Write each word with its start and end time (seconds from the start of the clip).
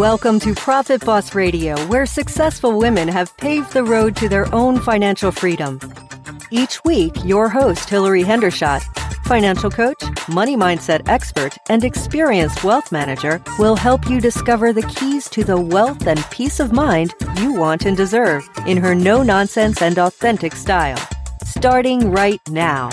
Welcome 0.00 0.40
to 0.40 0.54
Profit 0.54 1.04
Boss 1.04 1.34
Radio, 1.34 1.78
where 1.88 2.06
successful 2.06 2.78
women 2.78 3.06
have 3.06 3.36
paved 3.36 3.74
the 3.74 3.84
road 3.84 4.16
to 4.16 4.30
their 4.30 4.52
own 4.54 4.80
financial 4.80 5.30
freedom. 5.30 5.78
Each 6.50 6.82
week, 6.84 7.12
your 7.22 7.50
host, 7.50 7.90
Hilary 7.90 8.24
Hendershott, 8.24 8.82
financial 9.26 9.70
coach, 9.70 10.02
money 10.26 10.56
mindset 10.56 11.06
expert, 11.06 11.54
and 11.68 11.84
experienced 11.84 12.64
wealth 12.64 12.90
manager, 12.90 13.42
will 13.58 13.76
help 13.76 14.08
you 14.08 14.22
discover 14.22 14.72
the 14.72 14.84
keys 14.84 15.28
to 15.28 15.44
the 15.44 15.60
wealth 15.60 16.06
and 16.06 16.24
peace 16.30 16.60
of 16.60 16.72
mind 16.72 17.12
you 17.36 17.52
want 17.52 17.84
and 17.84 17.94
deserve 17.94 18.48
in 18.66 18.78
her 18.78 18.94
no 18.94 19.22
nonsense 19.22 19.82
and 19.82 19.98
authentic 19.98 20.54
style. 20.54 20.96
Starting 21.44 22.10
right 22.10 22.40
now. 22.48 22.88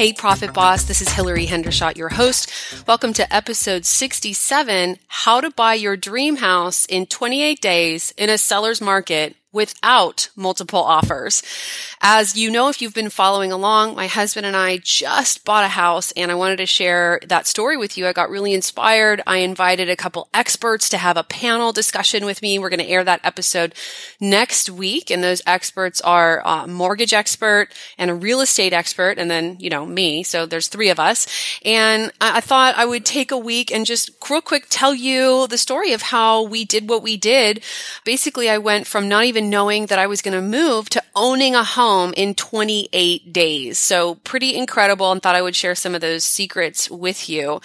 Hey, 0.00 0.14
Profit 0.14 0.54
Boss, 0.54 0.84
this 0.84 1.02
is 1.02 1.12
Hilary 1.12 1.44
Hendershott, 1.44 1.98
your 1.98 2.08
host. 2.08 2.50
Welcome 2.88 3.12
to 3.12 3.30
episode 3.30 3.84
67 3.84 4.96
How 5.08 5.42
to 5.42 5.50
Buy 5.50 5.74
Your 5.74 5.94
Dream 5.94 6.36
House 6.36 6.86
in 6.86 7.04
28 7.04 7.60
Days 7.60 8.14
in 8.16 8.30
a 8.30 8.38
Seller's 8.38 8.80
Market 8.80 9.36
without 9.52 10.28
multiple 10.36 10.80
offers. 10.80 11.42
As 12.00 12.36
you 12.36 12.50
know, 12.50 12.68
if 12.68 12.80
you've 12.80 12.94
been 12.94 13.10
following 13.10 13.50
along, 13.52 13.94
my 13.94 14.06
husband 14.06 14.46
and 14.46 14.56
I 14.56 14.78
just 14.78 15.44
bought 15.44 15.64
a 15.64 15.68
house 15.68 16.12
and 16.12 16.30
I 16.30 16.36
wanted 16.36 16.56
to 16.56 16.66
share 16.66 17.20
that 17.26 17.46
story 17.46 17.76
with 17.76 17.98
you. 17.98 18.06
I 18.06 18.12
got 18.12 18.30
really 18.30 18.54
inspired. 18.54 19.22
I 19.26 19.38
invited 19.38 19.90
a 19.90 19.96
couple 19.96 20.28
experts 20.32 20.88
to 20.90 20.98
have 20.98 21.16
a 21.16 21.24
panel 21.24 21.72
discussion 21.72 22.24
with 22.24 22.42
me. 22.42 22.58
We're 22.58 22.70
going 22.70 22.80
to 22.80 22.88
air 22.88 23.04
that 23.04 23.20
episode 23.24 23.74
next 24.20 24.70
week. 24.70 25.10
And 25.10 25.22
those 25.22 25.42
experts 25.46 26.00
are 26.00 26.42
a 26.44 26.66
mortgage 26.66 27.12
expert 27.12 27.68
and 27.98 28.10
a 28.10 28.14
real 28.14 28.40
estate 28.40 28.72
expert. 28.72 29.18
And 29.18 29.30
then, 29.30 29.56
you 29.58 29.68
know, 29.68 29.84
me. 29.84 30.22
So 30.22 30.46
there's 30.46 30.68
three 30.68 30.90
of 30.90 31.00
us. 31.00 31.26
And 31.64 32.12
I 32.20 32.40
thought 32.40 32.76
I 32.76 32.84
would 32.84 33.04
take 33.04 33.30
a 33.30 33.38
week 33.38 33.72
and 33.72 33.84
just 33.84 34.10
real 34.28 34.40
quick 34.40 34.66
tell 34.70 34.94
you 34.94 35.46
the 35.48 35.58
story 35.58 35.92
of 35.92 36.02
how 36.02 36.42
we 36.42 36.64
did 36.64 36.88
what 36.88 37.02
we 37.02 37.16
did. 37.16 37.62
Basically, 38.04 38.48
I 38.48 38.58
went 38.58 38.86
from 38.86 39.08
not 39.08 39.24
even 39.24 39.39
even 39.40 39.50
knowing 39.50 39.86
that 39.86 39.98
I 39.98 40.06
was 40.06 40.20
going 40.20 40.34
to 40.34 40.42
move 40.42 40.90
to 40.90 41.02
owning 41.16 41.54
a 41.54 41.64
home 41.64 42.12
in 42.16 42.34
28 42.34 43.32
days. 43.32 43.78
So 43.78 44.16
pretty 44.16 44.54
incredible 44.54 45.10
and 45.10 45.22
thought 45.22 45.34
I 45.34 45.42
would 45.42 45.56
share 45.56 45.74
some 45.74 45.94
of 45.94 46.02
those 46.02 46.24
secrets 46.24 46.90
with 46.90 47.28
you. 47.28 47.60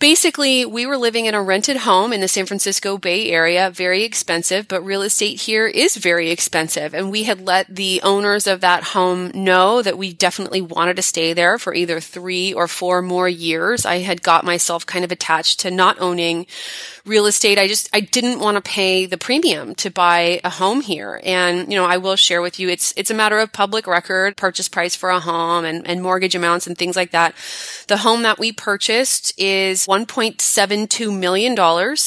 Basically, 0.00 0.64
we 0.64 0.86
were 0.86 0.96
living 0.96 1.26
in 1.26 1.34
a 1.34 1.42
rented 1.42 1.78
home 1.78 2.12
in 2.12 2.20
the 2.20 2.28
San 2.28 2.46
Francisco 2.46 2.98
Bay 2.98 3.30
Area, 3.30 3.70
very 3.70 4.04
expensive, 4.04 4.68
but 4.68 4.84
real 4.84 5.02
estate 5.02 5.40
here 5.40 5.66
is 5.66 5.96
very 5.96 6.30
expensive. 6.30 6.94
And 6.94 7.10
we 7.10 7.24
had 7.24 7.40
let 7.40 7.74
the 7.74 8.00
owners 8.02 8.46
of 8.46 8.60
that 8.60 8.82
home 8.82 9.30
know 9.34 9.82
that 9.82 9.98
we 9.98 10.12
definitely 10.12 10.60
wanted 10.60 10.96
to 10.96 11.02
stay 11.02 11.32
there 11.32 11.58
for 11.58 11.74
either 11.74 12.00
three 12.00 12.52
or 12.52 12.68
four 12.68 13.02
more 13.02 13.28
years. 13.28 13.86
I 13.86 13.98
had 13.98 14.22
got 14.22 14.44
myself 14.44 14.86
kind 14.86 15.04
of 15.04 15.12
attached 15.12 15.60
to 15.60 15.70
not 15.70 16.00
owning 16.00 16.46
real 17.04 17.26
estate. 17.26 17.58
I 17.58 17.66
just, 17.66 17.88
I 17.92 18.00
didn't 18.00 18.40
want 18.40 18.56
to 18.56 18.70
pay 18.70 19.06
the 19.06 19.18
premium 19.18 19.74
to 19.76 19.90
buy 19.90 20.40
a 20.44 20.50
home 20.50 20.82
here. 20.88 21.20
And, 21.22 21.70
you 21.70 21.78
know, 21.78 21.84
I 21.84 21.98
will 21.98 22.16
share 22.16 22.42
with 22.42 22.58
you, 22.58 22.68
it's, 22.68 22.92
it's 22.96 23.10
a 23.10 23.14
matter 23.14 23.38
of 23.38 23.52
public 23.52 23.86
record, 23.86 24.36
purchase 24.36 24.68
price 24.68 24.96
for 24.96 25.10
a 25.10 25.20
home 25.20 25.64
and, 25.64 25.86
and 25.86 26.02
mortgage 26.02 26.34
amounts 26.34 26.66
and 26.66 26.76
things 26.76 26.96
like 26.96 27.12
that. 27.12 27.34
The 27.86 27.98
home 27.98 28.22
that 28.22 28.38
we 28.38 28.50
purchased 28.52 29.32
is 29.38 29.86
$1.72 29.86 31.16
million 31.16 31.56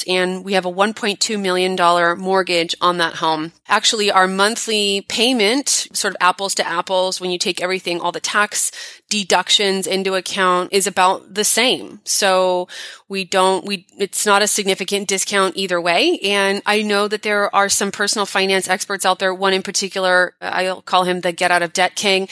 and 0.08 0.44
we 0.44 0.54
have 0.54 0.66
a 0.66 0.72
$1.2 0.72 1.42
million 1.42 2.20
mortgage 2.20 2.76
on 2.82 2.98
that 2.98 3.16
home. 3.16 3.54
Actually, 3.68 4.12
our 4.12 4.28
monthly 4.28 5.06
payment, 5.08 5.88
sort 5.94 6.14
of 6.14 6.18
apples 6.20 6.54
to 6.56 6.68
apples, 6.68 7.22
when 7.22 7.32
you 7.32 7.38
take 7.38 7.62
everything, 7.62 8.02
all 8.02 8.12
the 8.12 8.20
tax 8.20 8.72
deductions 9.12 9.86
into 9.86 10.16
account 10.16 10.72
is 10.72 10.88
about 10.88 11.34
the 11.34 11.44
same. 11.44 12.00
So 12.06 12.70
we 13.10 13.26
don't, 13.26 13.66
we, 13.66 13.86
it's 13.98 14.26
not 14.26 14.42
a 14.42 14.48
significant 14.48 15.10
discount 15.10 15.58
either 15.58 15.82
way. 15.82 16.18
And 16.24 16.62
I 16.66 16.82
know 16.82 17.10
that 17.10 17.22
there 17.22 17.54
are 17.54 17.68
some 17.68 17.92
personal 17.92 18.26
finance 18.26 18.70
experts 18.70 19.06
out 19.06 19.20
there. 19.20 19.34
One 19.34 19.54
in 19.54 19.64
particular, 19.64 20.34
uh, 20.42 20.46
I'll 20.54 20.82
call 20.82 21.04
him 21.04 21.20
the 21.20 21.34
get 21.34 21.52
out 21.52 21.62
of 21.62 21.74
debt 21.74 21.96
king 21.96 22.30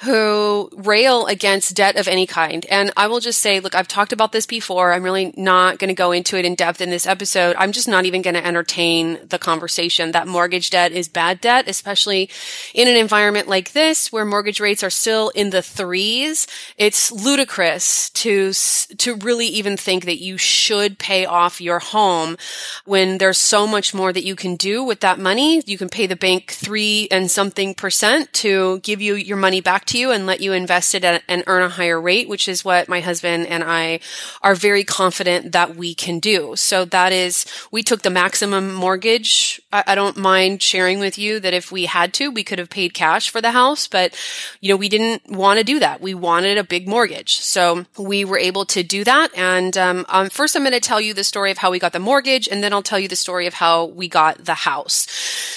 who 0.00 0.70
rail 0.74 1.26
against 1.26 1.76
debt 1.76 1.96
of 1.96 2.08
any 2.08 2.26
kind. 2.26 2.64
And 2.70 2.92
I 2.96 3.08
will 3.08 3.20
just 3.20 3.40
say, 3.40 3.60
look, 3.60 3.74
I've 3.74 3.86
talked 3.86 4.14
about 4.14 4.32
this 4.32 4.46
before. 4.46 4.94
I'm 4.94 5.02
really 5.02 5.34
not 5.36 5.78
going 5.78 5.88
to 5.88 5.94
go 5.94 6.12
into 6.12 6.38
it 6.38 6.46
in 6.46 6.54
depth 6.54 6.80
in 6.80 6.88
this 6.88 7.06
episode. 7.06 7.54
I'm 7.58 7.72
just 7.72 7.88
not 7.88 8.06
even 8.06 8.22
going 8.22 8.36
to 8.36 8.46
entertain 8.46 9.18
the 9.28 9.38
conversation 9.38 10.12
that 10.12 10.26
mortgage 10.26 10.70
debt 10.70 10.92
is 10.92 11.08
bad 11.08 11.42
debt, 11.42 11.68
especially 11.68 12.30
in 12.72 12.88
an 12.88 12.96
environment 12.96 13.48
like 13.48 13.72
this 13.72 14.10
where 14.10 14.24
mortgage 14.24 14.60
rates 14.60 14.82
are 14.82 14.88
still 14.88 15.28
in 15.34 15.50
the 15.50 15.60
threes. 15.60 16.21
It's 16.22 17.12
ludicrous 17.12 18.10
to, 18.10 18.52
to 18.52 19.14
really 19.16 19.46
even 19.46 19.76
think 19.76 20.04
that 20.04 20.20
you 20.20 20.38
should 20.38 20.98
pay 20.98 21.26
off 21.26 21.60
your 21.60 21.78
home 21.78 22.36
when 22.84 23.18
there's 23.18 23.38
so 23.38 23.66
much 23.66 23.94
more 23.94 24.12
that 24.12 24.24
you 24.24 24.36
can 24.36 24.56
do 24.56 24.84
with 24.84 25.00
that 25.00 25.18
money. 25.18 25.62
You 25.66 25.78
can 25.78 25.88
pay 25.88 26.06
the 26.06 26.16
bank 26.16 26.52
three 26.52 27.08
and 27.10 27.30
something 27.30 27.74
percent 27.74 28.32
to 28.34 28.78
give 28.80 29.00
you 29.00 29.14
your 29.14 29.36
money 29.36 29.60
back 29.60 29.84
to 29.86 29.98
you 29.98 30.10
and 30.10 30.26
let 30.26 30.40
you 30.40 30.52
invest 30.52 30.94
it 30.94 31.04
at, 31.04 31.22
and 31.28 31.44
earn 31.46 31.62
a 31.62 31.68
higher 31.68 32.00
rate, 32.00 32.28
which 32.28 32.48
is 32.48 32.64
what 32.64 32.88
my 32.88 33.00
husband 33.00 33.46
and 33.46 33.64
I 33.64 34.00
are 34.42 34.54
very 34.54 34.84
confident 34.84 35.52
that 35.52 35.76
we 35.76 35.94
can 35.94 36.18
do. 36.18 36.54
So 36.56 36.84
that 36.86 37.12
is, 37.12 37.46
we 37.70 37.82
took 37.82 38.02
the 38.02 38.10
maximum 38.10 38.74
mortgage. 38.74 39.60
I, 39.72 39.84
I 39.88 39.94
don't 39.94 40.16
mind 40.16 40.62
sharing 40.62 40.98
with 40.98 41.18
you 41.18 41.40
that 41.40 41.54
if 41.54 41.72
we 41.72 41.86
had 41.86 42.12
to, 42.14 42.30
we 42.30 42.44
could 42.44 42.58
have 42.58 42.70
paid 42.70 42.94
cash 42.94 43.30
for 43.30 43.40
the 43.40 43.52
house, 43.52 43.88
but 43.88 44.14
you 44.60 44.68
know, 44.68 44.76
we 44.76 44.88
didn't 44.88 45.30
want 45.30 45.58
to 45.58 45.64
do 45.64 45.78
that. 45.80 46.00
We 46.00 46.11
wanted 46.14 46.58
a 46.58 46.64
big 46.64 46.88
mortgage. 46.88 47.36
So 47.36 47.84
we 47.98 48.24
were 48.24 48.38
able 48.38 48.64
to 48.66 48.82
do 48.82 49.04
that. 49.04 49.28
And 49.36 49.76
um, 49.76 50.06
um, 50.08 50.30
first, 50.30 50.56
I'm 50.56 50.62
going 50.62 50.72
to 50.72 50.80
tell 50.80 51.00
you 51.00 51.14
the 51.14 51.24
story 51.24 51.50
of 51.50 51.58
how 51.58 51.70
we 51.70 51.78
got 51.78 51.92
the 51.92 51.98
mortgage, 51.98 52.48
and 52.48 52.62
then 52.62 52.72
I'll 52.72 52.82
tell 52.82 52.98
you 52.98 53.08
the 53.08 53.16
story 53.16 53.46
of 53.46 53.54
how 53.54 53.86
we 53.86 54.08
got 54.08 54.44
the 54.44 54.54
house. 54.54 55.06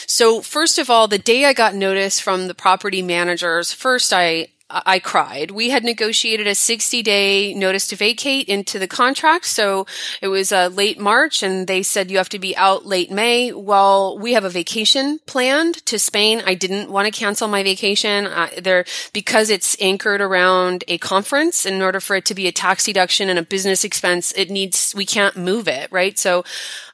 So, 0.08 0.42
first 0.42 0.78
of 0.78 0.90
all, 0.90 1.08
the 1.08 1.18
day 1.18 1.46
I 1.46 1.54
got 1.54 1.76
notice 1.76 2.20
from 2.20 2.48
the 2.48 2.56
property 2.56 3.02
managers, 3.02 3.74
first 3.74 4.14
I 4.14 4.48
I 4.68 4.98
cried. 4.98 5.52
We 5.52 5.70
had 5.70 5.84
negotiated 5.84 6.48
a 6.48 6.56
60 6.56 7.04
day 7.04 7.54
notice 7.54 7.86
to 7.88 7.96
vacate 7.96 8.50
into 8.50 8.80
the 8.80 8.88
contract. 8.88 9.46
So 9.46 9.86
it 10.24 10.28
was 10.28 10.52
uh, 10.52 10.70
late 10.74 11.00
March 11.00 11.44
and 11.44 11.68
they 11.68 11.84
said 11.84 12.10
you 12.10 12.18
have 12.18 12.30
to 12.30 12.40
be 12.40 12.58
out 12.58 12.84
late 12.84 13.12
May. 13.12 13.54
Well, 13.54 14.18
we 14.18 14.34
have 14.34 14.44
a 14.44 14.50
vacation 14.50 15.20
planned 15.28 15.86
to 15.86 16.00
Spain. 16.00 16.42
I 16.48 16.56
didn't 16.56 16.90
want 16.90 17.06
to 17.06 17.12
cancel 17.12 17.48
my 17.48 17.62
vacation 17.62 18.26
uh, 18.26 18.50
there 18.60 18.86
because 19.14 19.52
it's 19.52 19.78
anchored 19.80 20.20
around 20.20 20.84
a 20.88 20.98
conference. 20.98 21.68
In 21.68 21.84
order 21.84 22.00
for 22.00 22.16
it 22.16 22.26
to 22.26 22.36
be 22.36 22.48
a 22.48 22.52
tax 22.52 22.86
deduction 22.86 23.30
and 23.30 23.38
a 23.38 23.44
business 23.44 23.84
expense, 23.84 24.32
it 24.32 24.50
needs, 24.50 24.96
we 24.96 25.06
can't 25.06 25.38
move 25.38 25.68
it, 25.68 25.92
right? 25.92 26.18
So 26.18 26.44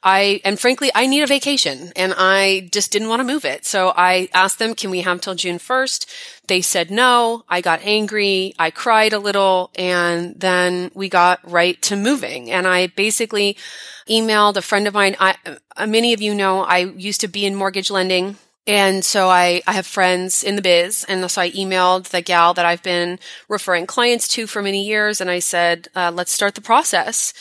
I, 0.03 0.41
and 0.43 0.59
frankly, 0.59 0.91
I 0.93 1.07
need 1.07 1.23
a 1.23 1.27
vacation 1.27 1.93
and 1.95 2.13
I 2.17 2.69
just 2.73 2.91
didn't 2.91 3.07
want 3.07 3.21
to 3.21 3.33
move 3.33 3.45
it. 3.45 3.65
So 3.65 3.93
I 3.95 4.27
asked 4.33 4.59
them, 4.59 4.75
can 4.75 4.89
we 4.89 5.01
have 5.01 5.21
till 5.21 5.35
June 5.35 5.57
1st? 5.57 6.05
They 6.51 6.59
said 6.59 6.91
no. 6.91 7.45
I 7.47 7.61
got 7.61 7.79
angry. 7.81 8.53
I 8.59 8.71
cried 8.71 9.13
a 9.13 9.19
little 9.19 9.71
and 9.73 10.37
then 10.37 10.91
we 10.93 11.07
got 11.07 11.39
right 11.49 11.81
to 11.83 11.95
moving. 11.95 12.51
And 12.51 12.67
I 12.67 12.87
basically 12.87 13.55
emailed 14.09 14.57
a 14.57 14.61
friend 14.61 14.85
of 14.85 14.93
mine. 14.93 15.15
I, 15.17 15.37
uh, 15.77 15.87
many 15.87 16.11
of 16.11 16.21
you 16.21 16.35
know 16.35 16.59
I 16.59 16.79
used 16.79 17.21
to 17.21 17.29
be 17.29 17.45
in 17.45 17.55
mortgage 17.55 17.89
lending. 17.89 18.35
And 18.67 19.05
so 19.05 19.29
I, 19.29 19.61
I 19.65 19.71
have 19.71 19.87
friends 19.87 20.43
in 20.43 20.57
the 20.57 20.61
biz. 20.61 21.05
And 21.07 21.31
so 21.31 21.41
I 21.41 21.51
emailed 21.51 22.09
the 22.09 22.21
gal 22.21 22.53
that 22.55 22.65
I've 22.65 22.83
been 22.83 23.17
referring 23.47 23.87
clients 23.87 24.27
to 24.29 24.45
for 24.45 24.61
many 24.61 24.85
years. 24.85 25.21
And 25.21 25.29
I 25.29 25.39
said, 25.39 25.87
uh, 25.95 26.11
let's 26.13 26.33
start 26.33 26.55
the 26.55 26.61
process. 26.61 27.33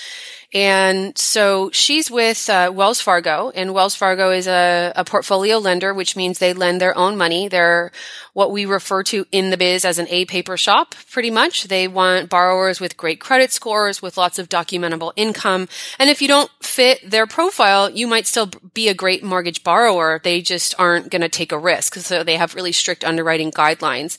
And 0.52 1.16
so 1.16 1.70
she's 1.70 2.10
with 2.10 2.50
uh, 2.50 2.72
Wells 2.74 3.00
Fargo, 3.00 3.52
and 3.54 3.72
Wells 3.72 3.94
Fargo 3.94 4.32
is 4.32 4.48
a, 4.48 4.92
a 4.96 5.04
portfolio 5.04 5.58
lender, 5.58 5.94
which 5.94 6.16
means 6.16 6.38
they 6.38 6.52
lend 6.52 6.80
their 6.80 6.96
own 6.98 7.16
money. 7.16 7.46
They're 7.46 7.92
what 8.32 8.50
we 8.50 8.64
refer 8.66 9.02
to 9.04 9.26
in 9.32 9.50
the 9.50 9.56
biz 9.56 9.84
as 9.84 9.98
an 9.98 10.06
A 10.08 10.24
paper 10.24 10.56
shop, 10.56 10.94
pretty 11.10 11.30
much. 11.30 11.64
They 11.64 11.88
want 11.88 12.30
borrowers 12.30 12.80
with 12.80 12.96
great 12.96 13.20
credit 13.20 13.52
scores, 13.52 14.00
with 14.00 14.16
lots 14.16 14.38
of 14.38 14.48
documentable 14.48 15.12
income. 15.16 15.68
And 15.98 16.10
if 16.10 16.22
you 16.22 16.28
don't 16.28 16.50
fit 16.62 17.08
their 17.08 17.26
profile, 17.26 17.90
you 17.90 18.06
might 18.06 18.26
still 18.26 18.50
be 18.74 18.88
a 18.88 18.94
great 18.94 19.22
mortgage 19.22 19.64
borrower. 19.64 20.20
They 20.22 20.40
just 20.40 20.74
aren't 20.78 21.10
going 21.10 21.22
to 21.22 21.28
take 21.28 21.52
a 21.52 21.58
risk. 21.58 21.96
So 21.96 22.22
they 22.22 22.36
have 22.36 22.54
really 22.54 22.72
strict 22.72 23.04
underwriting 23.04 23.50
guidelines. 23.50 24.18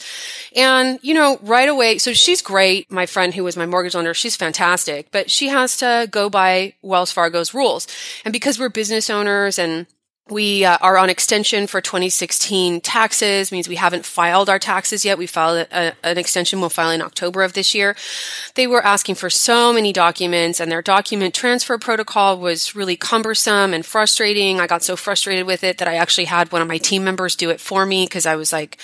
And, 0.56 1.00
you 1.01 1.13
know, 1.13 1.39
right 1.41 1.69
away, 1.69 1.97
so 1.97 2.13
she's 2.13 2.41
great. 2.41 2.91
My 2.91 3.06
friend 3.06 3.33
who 3.33 3.44
was 3.44 3.57
my 3.57 3.65
mortgage 3.65 3.95
lender, 3.95 4.13
she's 4.13 4.35
fantastic, 4.35 5.12
but 5.12 5.31
she 5.31 5.47
has 5.47 5.77
to 5.77 6.07
go 6.12 6.30
by 6.30 6.74
Wells 6.81 7.12
Fargo's 7.12 7.53
rules. 7.53 7.88
And 8.25 8.31
because 8.31 8.59
we're 8.59 8.69
business 8.69 9.09
owners 9.09 9.57
and 9.57 9.88
we 10.31 10.63
uh, 10.63 10.78
are 10.81 10.98
on 10.98 11.10
extension 11.10 11.68
for 11.68 11.81
2016 11.81 12.81
taxes, 12.81 13.51
means 13.51 13.68
we 13.68 13.75
haven't 13.75 14.06
filed 14.06 14.50
our 14.50 14.60
taxes 14.60 15.04
yet. 15.04 15.18
We 15.18 15.28
filed 15.28 15.68
a, 15.72 15.94
an 16.04 16.18
extension 16.18 16.62
we'll 16.62 16.69
file 16.69 16.92
in 16.92 17.01
October 17.01 17.44
of 17.44 17.54
this 17.54 17.75
year. 17.75 17.95
They 18.56 18.68
were 18.68 18.83
asking 18.83 19.16
for 19.16 19.30
so 19.30 19.74
many 19.74 19.92
documents 19.92 20.60
and 20.60 20.72
their 20.72 20.81
document 20.81 21.33
transfer 21.33 21.78
protocol 21.78 22.39
was 22.39 22.75
really 22.75 22.95
cumbersome 22.95 23.74
and 23.74 23.86
frustrating. 23.86 24.60
I 24.60 24.68
got 24.68 24.83
so 24.83 24.95
frustrated 24.95 25.45
with 25.45 25.63
it 25.63 25.80
that 25.80 25.88
I 25.88 25.95
actually 25.95 26.25
had 26.25 26.51
one 26.51 26.62
of 26.62 26.68
my 26.68 26.78
team 26.78 27.04
members 27.04 27.36
do 27.36 27.50
it 27.50 27.60
for 27.60 27.86
me 27.86 28.06
because 28.06 28.25
I 28.25 28.36
was 28.36 28.54
like, 28.54 28.78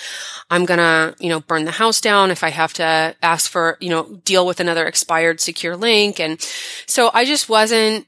I'm 0.50 0.66
gonna, 0.66 1.14
you 1.18 1.28
know, 1.28 1.40
burn 1.40 1.64
the 1.64 1.70
house 1.70 2.00
down 2.00 2.30
if 2.30 2.44
I 2.44 2.50
have 2.50 2.72
to 2.74 3.14
ask 3.22 3.50
for, 3.50 3.78
you 3.80 3.88
know, 3.88 4.20
deal 4.24 4.46
with 4.46 4.60
another 4.60 4.86
expired 4.86 5.40
secure 5.40 5.76
link. 5.76 6.20
And 6.20 6.40
so 6.86 7.10
I 7.14 7.24
just 7.24 7.48
wasn't 7.48 8.06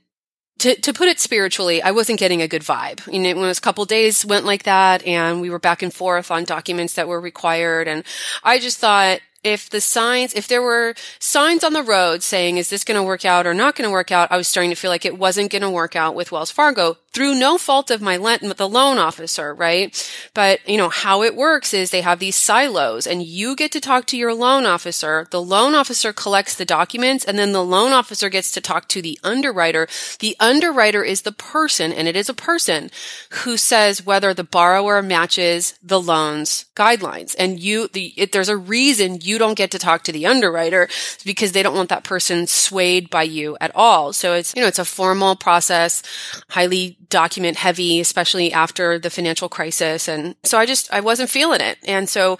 to, 0.60 0.74
to 0.80 0.92
put 0.92 1.08
it 1.08 1.18
spiritually, 1.18 1.82
I 1.82 1.90
wasn't 1.90 2.18
getting 2.18 2.42
a 2.42 2.48
good 2.48 2.62
vibe. 2.62 3.10
You 3.12 3.18
know, 3.18 3.34
when 3.34 3.44
it 3.44 3.48
was 3.48 3.58
a 3.58 3.62
couple 3.62 3.84
days 3.86 4.24
went 4.24 4.44
like 4.44 4.64
that 4.64 5.04
and 5.06 5.40
we 5.40 5.50
were 5.50 5.58
back 5.58 5.82
and 5.82 5.92
forth 5.92 6.30
on 6.30 6.44
documents 6.44 6.94
that 6.94 7.08
were 7.08 7.20
required. 7.20 7.88
And 7.88 8.04
I 8.44 8.58
just 8.58 8.78
thought, 8.78 9.20
if 9.42 9.70
the 9.70 9.80
signs, 9.80 10.34
if 10.34 10.48
there 10.48 10.60
were 10.60 10.94
signs 11.18 11.64
on 11.64 11.72
the 11.72 11.82
road 11.82 12.22
saying, 12.22 12.58
is 12.58 12.68
this 12.68 12.84
going 12.84 13.00
to 13.00 13.02
work 13.02 13.24
out 13.24 13.46
or 13.46 13.54
not 13.54 13.74
going 13.74 13.88
to 13.88 13.92
work 13.92 14.12
out? 14.12 14.30
I 14.30 14.36
was 14.36 14.48
starting 14.48 14.70
to 14.70 14.76
feel 14.76 14.90
like 14.90 15.06
it 15.06 15.16
wasn't 15.16 15.50
going 15.50 15.62
to 15.62 15.70
work 15.70 15.96
out 15.96 16.14
with 16.14 16.30
Wells 16.30 16.50
Fargo 16.50 16.98
through 17.12 17.34
no 17.34 17.58
fault 17.58 17.90
of 17.90 18.00
my 18.00 18.16
the 18.16 18.68
loan 18.68 18.98
officer, 18.98 19.52
right? 19.54 19.90
But, 20.34 20.60
you 20.68 20.76
know, 20.76 20.88
how 20.88 21.22
it 21.22 21.34
works 21.34 21.74
is 21.74 21.90
they 21.90 22.02
have 22.02 22.18
these 22.18 22.36
silos 22.36 23.06
and 23.06 23.22
you 23.22 23.56
get 23.56 23.72
to 23.72 23.80
talk 23.80 24.06
to 24.06 24.16
your 24.16 24.34
loan 24.34 24.64
officer. 24.64 25.26
The 25.30 25.42
loan 25.42 25.74
officer 25.74 26.12
collects 26.12 26.54
the 26.54 26.64
documents 26.64 27.24
and 27.24 27.38
then 27.38 27.52
the 27.52 27.64
loan 27.64 27.92
officer 27.92 28.28
gets 28.28 28.52
to 28.52 28.60
talk 28.60 28.88
to 28.88 29.02
the 29.02 29.18
underwriter. 29.24 29.88
The 30.20 30.36
underwriter 30.38 31.02
is 31.02 31.22
the 31.22 31.32
person, 31.32 31.92
and 31.92 32.06
it 32.06 32.16
is 32.16 32.28
a 32.28 32.34
person 32.34 32.90
who 33.30 33.56
says 33.56 34.04
whether 34.04 34.32
the 34.32 34.44
borrower 34.44 35.02
matches 35.02 35.78
the 35.82 36.00
loan's 36.00 36.66
guidelines. 36.76 37.34
And 37.38 37.58
you, 37.58 37.88
the, 37.88 38.12
it, 38.16 38.32
there's 38.32 38.48
a 38.48 38.56
reason 38.56 39.18
you 39.22 39.38
don't 39.38 39.56
get 39.56 39.70
to 39.72 39.78
talk 39.78 40.04
to 40.04 40.12
the 40.12 40.26
underwriter 40.26 40.88
because 41.24 41.52
they 41.52 41.62
don't 41.62 41.76
want 41.76 41.88
that 41.88 42.04
person 42.04 42.46
swayed 42.46 43.10
by 43.10 43.24
you 43.24 43.56
at 43.60 43.74
all. 43.74 44.12
So 44.12 44.34
it's, 44.34 44.54
you 44.54 44.62
know, 44.62 44.68
it's 44.68 44.78
a 44.78 44.84
formal 44.84 45.36
process, 45.36 46.02
highly 46.50 46.96
document 47.10 47.58
heavy, 47.58 48.00
especially 48.00 48.52
after 48.52 48.98
the 48.98 49.10
financial 49.10 49.48
crisis. 49.48 50.08
And 50.08 50.36
so 50.44 50.58
I 50.58 50.66
just, 50.66 50.92
I 50.92 51.00
wasn't 51.00 51.30
feeling 51.30 51.60
it. 51.60 51.78
And 51.86 52.08
so 52.08 52.38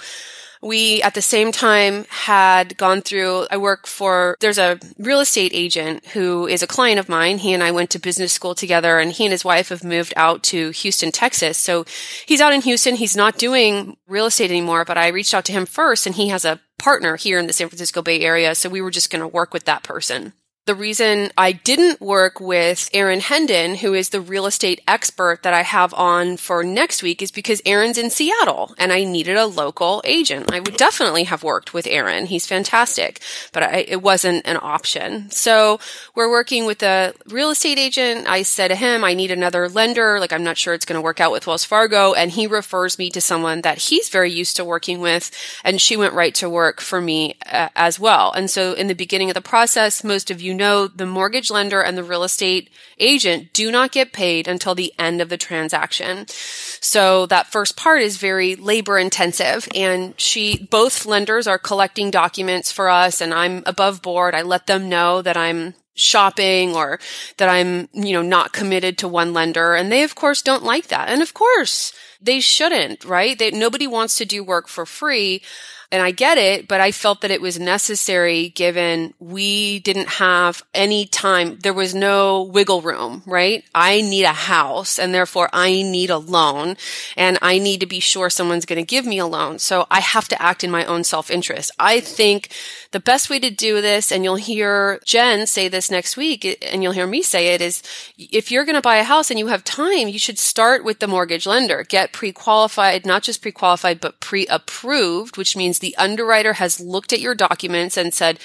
we 0.63 1.03
at 1.03 1.15
the 1.15 1.23
same 1.23 1.53
time 1.53 2.05
had 2.09 2.77
gone 2.77 3.01
through, 3.01 3.47
I 3.51 3.57
work 3.57 3.87
for, 3.87 4.37
there's 4.41 4.59
a 4.59 4.79
real 4.99 5.21
estate 5.21 5.53
agent 5.55 6.07
who 6.09 6.47
is 6.47 6.63
a 6.63 6.67
client 6.67 6.99
of 6.99 7.09
mine. 7.09 7.39
He 7.39 7.55
and 7.55 7.63
I 7.63 7.71
went 7.71 7.91
to 7.91 7.99
business 7.99 8.33
school 8.33 8.55
together 8.55 8.99
and 8.99 9.11
he 9.13 9.25
and 9.25 9.33
his 9.33 9.45
wife 9.45 9.71
have 9.71 9.83
moved 9.83 10.13
out 10.17 10.43
to 10.45 10.71
Houston, 10.71 11.13
Texas. 11.13 11.57
So 11.57 11.87
he's 12.27 12.41
out 12.41 12.53
in 12.53 12.61
Houston. 12.61 12.97
He's 12.97 13.17
not 13.17 13.39
doing 13.39 13.97
real 14.07 14.27
estate 14.27 14.51
anymore, 14.51 14.85
but 14.85 14.99
I 14.99 15.09
reached 15.09 15.33
out 15.33 15.47
to 15.47 15.53
him 15.53 15.65
first 15.65 16.07
and 16.07 16.15
he 16.15 16.29
has 16.29 16.45
a 16.45 16.61
partner 16.79 17.17
here 17.17 17.39
in 17.39 17.47
the 17.47 17.53
San 17.53 17.69
Francisco 17.69 18.03
Bay 18.03 18.21
Area. 18.21 18.55
So 18.55 18.69
we 18.69 18.83
were 18.83 18.91
just 18.91 19.11
going 19.11 19.21
to 19.21 19.29
work 19.29 19.55
with 19.55 19.65
that 19.65 19.83
person. 19.83 20.35
The 20.67 20.75
reason 20.75 21.31
I 21.39 21.53
didn't 21.53 22.03
work 22.03 22.39
with 22.39 22.91
Aaron 22.93 23.21
Hendon, 23.21 23.77
who 23.77 23.95
is 23.95 24.11
the 24.11 24.21
real 24.21 24.45
estate 24.45 24.83
expert 24.87 25.43
that 25.43 25.55
I 25.55 25.63
have 25.63 25.95
on 25.95 26.37
for 26.37 26.63
next 26.63 27.03
week, 27.03 27.23
is 27.23 27.31
because 27.31 27.63
Aaron's 27.65 27.97
in 27.97 28.11
Seattle 28.11 28.75
and 28.77 28.93
I 28.93 29.05
needed 29.05 29.37
a 29.37 29.47
local 29.47 30.03
agent. 30.05 30.53
I 30.53 30.61
would 30.61 30.77
definitely 30.77 31.25
have 31.25 31.43
worked 31.43 31.73
with 31.73 31.87
Aaron. 31.87 32.27
He's 32.27 32.47
fantastic, 32.47 33.21
but 33.53 33.63
I, 33.63 33.87
it 33.89 34.03
wasn't 34.03 34.47
an 34.47 34.59
option. 34.61 35.31
So 35.31 35.81
we're 36.15 36.31
working 36.31 36.67
with 36.67 36.83
a 36.83 37.15
real 37.27 37.51
estate 37.51 37.79
agent. 37.79 38.29
I 38.29 38.43
said 38.43 38.69
to 38.69 38.77
him, 38.77 39.03
I 39.03 39.15
need 39.15 39.31
another 39.31 39.67
lender. 39.67 40.21
Like, 40.21 40.33
I'm 40.33 40.45
not 40.45 40.59
sure 40.59 40.75
it's 40.75 40.85
going 40.85 40.99
to 40.99 41.05
work 41.05 41.21
out 41.21 41.33
with 41.33 41.47
Wells 41.47 41.65
Fargo. 41.65 42.13
And 42.13 42.31
he 42.31 42.47
refers 42.47 42.99
me 42.99 43.09
to 43.11 43.21
someone 43.21 43.63
that 43.63 43.79
he's 43.79 44.11
very 44.11 44.31
used 44.31 44.57
to 44.57 44.65
working 44.65 45.01
with. 45.01 45.33
And 45.65 45.81
she 45.81 45.97
went 45.97 46.13
right 46.13 46.35
to 46.37 46.51
work 46.51 46.83
for 46.83 47.01
me 47.01 47.37
uh, 47.51 47.71
as 47.75 47.99
well. 47.99 48.31
And 48.33 48.51
so 48.51 48.75
in 48.75 48.89
the 48.89 48.95
beginning 48.95 49.31
of 49.31 49.35
the 49.35 49.41
process, 49.41 50.05
most 50.05 50.31
of 50.31 50.41
you 50.41 50.50
know 50.55 50.87
the 50.87 51.07
mortgage 51.07 51.51
lender 51.51 51.81
and 51.83 51.97
the 51.97 52.05
real 52.05 52.23
estate 52.23 52.71
agent 52.99 53.53
do 53.53 53.71
not 53.71 53.93
get 53.93 54.13
paid 54.13 54.47
until 54.47 54.75
the 54.75 54.93
end 54.99 55.21
of 55.21 55.29
the 55.29 55.37
transaction. 55.37 56.27
So 56.29 57.27
that 57.27 57.53
first 57.53 57.77
part 57.77 58.03
is 58.03 58.17
very 58.17 58.57
labor 58.57 58.99
intensive 58.99 59.69
and 59.75 60.19
she, 60.21 60.67
both 60.71 61.07
lenders 61.07 61.47
are 61.47 61.59
collecting 61.59 62.11
documents 62.11 62.71
for 62.73 62.89
us 62.89 63.21
and 63.21 63.33
I'm 63.35 63.63
above 63.67 64.03
board. 64.03 64.35
I 64.35 64.43
let 64.43 64.67
them 64.67 64.89
know 64.89 65.23
that 65.23 65.37
I'm 65.37 65.75
shopping 65.95 66.75
or 66.75 66.99
that 67.37 67.49
I'm, 67.49 67.89
you 67.93 68.13
know, 68.13 68.23
not 68.23 68.53
committed 68.53 68.99
to 68.99 69.09
one 69.09 69.33
lender. 69.33 69.75
And 69.75 69.93
they, 69.93 70.03
of 70.03 70.15
course, 70.15 70.43
don't 70.43 70.65
like 70.65 70.89
that. 70.89 71.09
And 71.09 71.23
of 71.23 71.35
course, 71.35 71.93
they 72.21 72.41
shouldn't, 72.41 73.05
right? 73.05 73.39
They, 73.39 73.51
nobody 73.51 73.87
wants 73.87 74.17
to 74.17 74.25
do 74.25 74.45
work 74.45 74.69
for 74.69 74.87
free. 74.87 75.43
And 75.93 76.01
I 76.03 76.13
get 76.13 76.39
it, 76.39 76.69
but 76.69 76.81
I 76.81 76.93
felt 76.93 77.21
that 77.23 77.33
it 77.33 77.41
was 77.41 77.59
necessary 77.59 78.51
given 78.51 79.13
we 79.19 79.81
didn't 79.81 80.09
have 80.09 80.63
any 80.73 81.05
time. 81.05 81.59
There 81.59 81.75
was 81.75 81.97
no 81.97 82.43
wiggle 82.43 82.81
room, 82.81 83.25
right? 83.27 83.65
I 83.75 84.01
need 84.01 84.23
a 84.23 84.29
house 84.29 85.01
and 85.01 85.13
therefore 85.13 85.49
I 85.53 85.83
need 85.83 86.11
a 86.11 86.19
loan 86.19 86.77
and 87.17 87.39
I 87.43 87.59
need 87.59 87.81
to 87.81 87.87
be 87.87 87.99
sure 87.99 88.31
someone's 88.31 88.67
going 88.67 88.81
to 88.81 88.87
give 88.87 89.05
me 89.05 89.19
a 89.19 89.27
loan. 89.27 89.59
So 89.59 89.89
I 89.91 89.99
have 89.99 90.29
to 90.29 90.41
act 90.41 90.63
in 90.63 90.71
my 90.71 90.85
own 90.85 91.03
self 91.03 91.29
interest. 91.29 91.73
I 91.77 91.99
think 91.99 92.51
the 92.93 93.01
best 93.01 93.31
way 93.31 93.39
to 93.39 93.51
do 93.51 93.81
this, 93.81 94.11
and 94.11 94.25
you'll 94.25 94.37
hear 94.37 95.01
Jen 95.05 95.47
say 95.47 95.69
this 95.69 95.91
next 95.91 96.17
week 96.17 96.59
and 96.73 96.83
you'll 96.83 96.93
hear 96.93 97.07
me 97.07 97.23
say 97.23 97.55
it 97.55 97.61
is 97.61 97.83
if 98.19 98.51
you're 98.51 98.65
going 98.65 98.75
to 98.75 98.81
buy 98.81 98.97
a 98.97 99.05
house 99.05 99.31
and 99.31 99.39
you 99.39 99.47
have 99.47 99.63
time, 99.63 100.09
you 100.09 100.19
should 100.19 100.39
start 100.39 100.85
with 100.85 100.99
the 100.99 101.07
mortgage 101.07 101.47
lender, 101.47 101.85
get 101.85 102.13
pre-qualified, 102.13 103.07
not 103.07 103.23
just 103.23 103.43
pre-qualified, 103.43 104.01
but 104.01 104.19
pre-approved, 104.19 105.37
which 105.37 105.57
means 105.57 105.79
the 105.79 105.97
underwriter 105.97 106.55
has 106.55 106.81
looked 106.81 107.13
at 107.13 107.21
your 107.21 107.35
documents 107.35 107.97
and 107.97 108.13
said, 108.13 108.41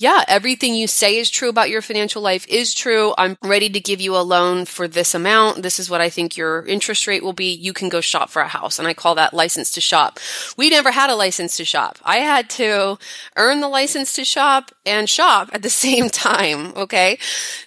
yeah, 0.00 0.22
everything 0.28 0.76
you 0.76 0.86
say 0.86 1.16
is 1.16 1.28
true 1.28 1.48
about 1.48 1.70
your 1.70 1.82
financial 1.82 2.22
life 2.22 2.46
is 2.46 2.72
true. 2.72 3.14
I'm 3.18 3.36
ready 3.42 3.68
to 3.68 3.80
give 3.80 4.00
you 4.00 4.16
a 4.16 4.22
loan 4.22 4.64
for 4.64 4.86
this 4.86 5.12
amount. 5.12 5.64
This 5.64 5.80
is 5.80 5.90
what 5.90 6.00
I 6.00 6.08
think 6.08 6.36
your 6.36 6.64
interest 6.66 7.08
rate 7.08 7.24
will 7.24 7.32
be. 7.32 7.52
You 7.52 7.72
can 7.72 7.88
go 7.88 8.00
shop 8.00 8.30
for 8.30 8.40
a 8.40 8.46
house. 8.46 8.78
And 8.78 8.86
I 8.86 8.94
call 8.94 9.16
that 9.16 9.34
license 9.34 9.72
to 9.72 9.80
shop. 9.80 10.20
We 10.56 10.70
never 10.70 10.92
had 10.92 11.10
a 11.10 11.16
license 11.16 11.56
to 11.56 11.64
shop. 11.64 11.98
I 12.04 12.18
had 12.18 12.48
to 12.50 12.96
earn 13.34 13.60
the 13.60 13.68
license 13.68 14.12
to 14.14 14.24
shop 14.24 14.70
and 14.86 15.10
shop 15.10 15.50
at 15.52 15.62
the 15.62 15.70
same 15.84 16.10
time. 16.10 16.74
Okay. 16.76 17.18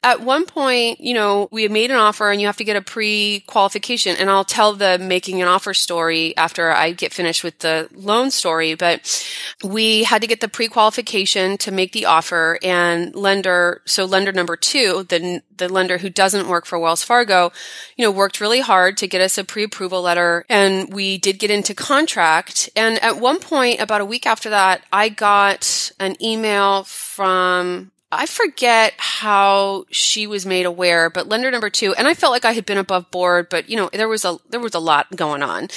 At 0.01 0.21
one 0.21 0.45
point, 0.45 1.01
you 1.01 1.13
know, 1.13 1.49
we 1.51 1.67
made 1.67 1.91
an 1.91 1.97
offer 1.97 2.31
and 2.31 2.39
you 2.39 2.47
have 2.47 2.57
to 2.57 2.63
get 2.63 2.77
a 2.77 2.81
pre-qualification 2.81 4.15
and 4.15 4.29
I'll 4.29 4.45
tell 4.45 4.71
the 4.71 4.97
making 4.97 5.41
an 5.41 5.49
offer 5.49 5.73
story 5.73 6.35
after 6.37 6.71
I 6.71 6.93
get 6.93 7.11
finished 7.11 7.43
with 7.43 7.59
the 7.59 7.89
loan 7.93 8.31
story. 8.31 8.73
But 8.75 9.21
we 9.65 10.05
had 10.05 10.21
to 10.21 10.27
get 10.27 10.39
the 10.39 10.47
pre-qualification 10.47 11.57
to 11.57 11.73
make 11.73 11.91
the 11.91 12.05
offer 12.05 12.20
offer 12.21 12.59
and 12.61 13.15
lender, 13.15 13.81
so 13.85 14.05
lender 14.05 14.31
number 14.31 14.55
two, 14.55 15.03
the, 15.09 15.41
the 15.57 15.67
lender 15.67 15.97
who 15.97 16.09
doesn't 16.09 16.47
work 16.47 16.67
for 16.67 16.77
Wells 16.77 17.03
Fargo, 17.03 17.51
you 17.97 18.05
know, 18.05 18.11
worked 18.11 18.39
really 18.39 18.61
hard 18.61 18.95
to 18.97 19.07
get 19.07 19.21
us 19.21 19.39
a 19.39 19.43
pre-approval 19.43 20.03
letter 20.03 20.45
and 20.47 20.93
we 20.93 21.17
did 21.17 21.39
get 21.39 21.49
into 21.49 21.73
contract. 21.73 22.69
And 22.75 23.01
at 23.01 23.17
one 23.17 23.39
point, 23.39 23.81
about 23.81 24.01
a 24.01 24.05
week 24.05 24.27
after 24.27 24.51
that, 24.51 24.83
I 24.93 25.09
got 25.09 25.91
an 25.99 26.15
email 26.21 26.83
from 26.83 27.91
I 28.11 28.25
forget 28.25 28.93
how 28.97 29.85
she 29.89 30.27
was 30.27 30.45
made 30.45 30.65
aware, 30.65 31.09
but 31.09 31.29
lender 31.29 31.49
number 31.49 31.69
two, 31.69 31.93
and 31.95 32.07
I 32.07 32.13
felt 32.13 32.31
like 32.31 32.43
I 32.43 32.51
had 32.51 32.65
been 32.65 32.77
above 32.77 33.09
board, 33.09 33.47
but 33.49 33.69
you 33.69 33.77
know, 33.77 33.89
there 33.93 34.09
was 34.09 34.25
a, 34.25 34.37
there 34.49 34.59
was 34.59 34.75
a 34.75 34.79
lot 34.79 35.15
going 35.15 35.41
on. 35.41 35.69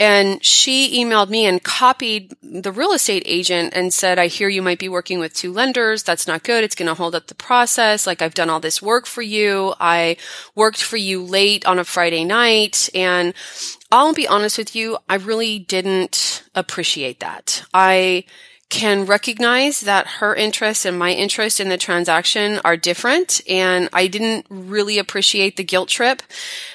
And 0.00 0.42
she 0.42 1.04
emailed 1.04 1.28
me 1.28 1.44
and 1.44 1.62
copied 1.62 2.34
the 2.42 2.72
real 2.72 2.92
estate 2.92 3.22
agent 3.26 3.74
and 3.74 3.92
said, 3.92 4.18
I 4.18 4.28
hear 4.28 4.48
you 4.48 4.62
might 4.62 4.78
be 4.78 4.88
working 4.88 5.18
with 5.18 5.34
two 5.34 5.52
lenders. 5.52 6.02
That's 6.02 6.26
not 6.26 6.42
good. 6.42 6.64
It's 6.64 6.74
going 6.74 6.88
to 6.88 6.94
hold 6.94 7.14
up 7.14 7.26
the 7.26 7.34
process. 7.34 8.06
Like 8.06 8.22
I've 8.22 8.34
done 8.34 8.50
all 8.50 8.60
this 8.60 8.82
work 8.82 9.06
for 9.06 9.22
you. 9.22 9.74
I 9.78 10.16
worked 10.54 10.82
for 10.82 10.96
you 10.96 11.22
late 11.22 11.66
on 11.66 11.78
a 11.78 11.84
Friday 11.84 12.24
night 12.24 12.88
and 12.94 13.34
I'll 13.92 14.14
be 14.14 14.26
honest 14.26 14.58
with 14.58 14.74
you. 14.74 14.98
I 15.08 15.16
really 15.16 15.58
didn't 15.58 16.44
appreciate 16.54 17.20
that. 17.20 17.64
I, 17.72 18.24
can 18.70 19.06
recognize 19.06 19.80
that 19.80 20.06
her 20.06 20.34
interest 20.34 20.84
and 20.84 20.98
my 20.98 21.12
interest 21.12 21.60
in 21.60 21.68
the 21.68 21.76
transaction 21.76 22.60
are 22.64 22.76
different. 22.76 23.40
And 23.48 23.88
I 23.92 24.06
didn't 24.06 24.46
really 24.48 24.98
appreciate 24.98 25.56
the 25.56 25.64
guilt 25.64 25.88
trip. 25.88 26.22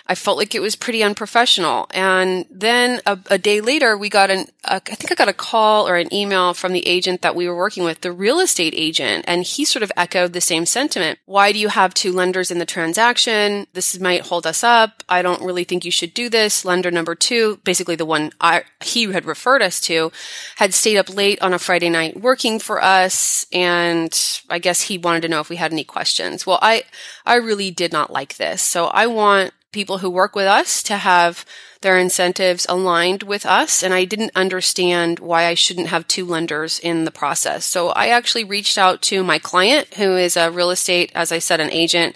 I 0.10 0.16
felt 0.16 0.38
like 0.38 0.56
it 0.56 0.60
was 0.60 0.76
pretty 0.76 1.04
unprofessional. 1.04 1.86
And 1.92 2.46
then 2.50 3.00
a, 3.06 3.20
a 3.30 3.38
day 3.38 3.62
later, 3.62 3.96
we 3.96 4.10
got 4.10 4.32
an, 4.32 4.48
I 4.66 4.80
think 4.80 5.12
I 5.12 5.16
got 5.16 5.28
a 5.28 5.34
call 5.34 5.88
or 5.88 5.98
an 5.98 6.12
email 6.12 6.56
from 6.56 6.74
the 6.74 6.88
agent 6.88 7.22
that 7.22 7.36
we 7.36 7.48
were 7.48 7.56
working 7.56 7.84
with, 7.84 8.02
the 8.02 8.12
real 8.12 8.40
estate 8.40 8.74
agent. 8.76 9.26
And 9.28 9.44
he 9.44 9.66
sort 9.66 9.84
of 9.84 9.92
echoed 9.96 10.34
the 10.34 10.42
same 10.42 10.66
sentiment. 10.66 11.20
Why 11.26 11.52
do 11.52 11.60
you 11.60 11.68
have 11.68 11.94
two 11.94 12.12
lenders 12.12 12.50
in 12.50 12.58
the 12.58 12.66
transaction? 12.66 13.68
This 13.74 14.00
might 14.00 14.26
hold 14.26 14.48
us 14.48 14.64
up. 14.64 15.04
I 15.08 15.22
don't 15.22 15.44
really 15.44 15.64
think 15.64 15.86
you 15.86 15.92
should 15.92 16.16
do 16.16 16.28
this. 16.28 16.66
Lender 16.66 16.90
number 16.90 17.14
two, 17.14 17.60
basically 17.64 17.96
the 17.96 18.04
one 18.04 18.32
I, 18.42 18.64
he 18.84 19.04
had 19.12 19.26
referred 19.26 19.62
us 19.62 19.80
to, 19.82 20.12
had 20.56 20.74
stayed 20.74 20.98
up 20.98 21.16
late 21.16 21.40
on 21.40 21.54
a 21.54 21.60
Friday 21.60 21.90
night 21.90 22.20
working 22.20 22.58
for 22.58 22.84
us. 22.84 23.46
And 23.54 24.42
I 24.50 24.58
guess 24.58 24.82
he 24.82 24.98
wanted 24.98 25.22
to 25.22 25.28
know 25.28 25.40
if 25.40 25.50
we 25.50 25.58
had 25.58 25.72
any 25.72 25.84
questions. 25.84 26.48
Well, 26.48 26.58
I, 26.64 26.86
I 27.28 27.36
really 27.36 27.70
did 27.70 27.94
not 27.94 28.12
like 28.12 28.38
this. 28.38 28.64
So 28.64 28.88
I 28.88 29.06
want 29.06 29.54
people 29.72 30.00
who 30.00 30.10
work 30.10 30.36
with 30.36 30.48
us 30.48 30.82
to 30.84 30.98
have 30.98 31.46
their 31.82 31.98
incentives 31.98 32.66
aligned 32.68 33.24
with 33.24 33.46
us. 33.46 33.84
And 33.84 33.94
I 33.94 34.06
didn't 34.06 34.32
understand 34.36 35.20
why 35.20 35.46
I 35.46 35.54
shouldn't 35.54 35.88
have 35.88 36.08
two 36.08 36.26
lenders 36.26 36.80
in 36.80 37.06
the 37.06 37.12
process. 37.12 37.66
So 37.66 37.90
I 37.90 38.08
actually 38.08 38.44
reached 38.44 38.78
out 38.78 39.02
to 39.04 39.24
my 39.24 39.40
client, 39.40 39.94
who 39.96 40.16
is 40.18 40.36
a 40.36 40.52
real 40.52 40.72
estate, 40.72 41.12
as 41.16 41.32
I 41.32 41.40
said, 41.40 41.60
an 41.60 41.72
agent 41.72 42.16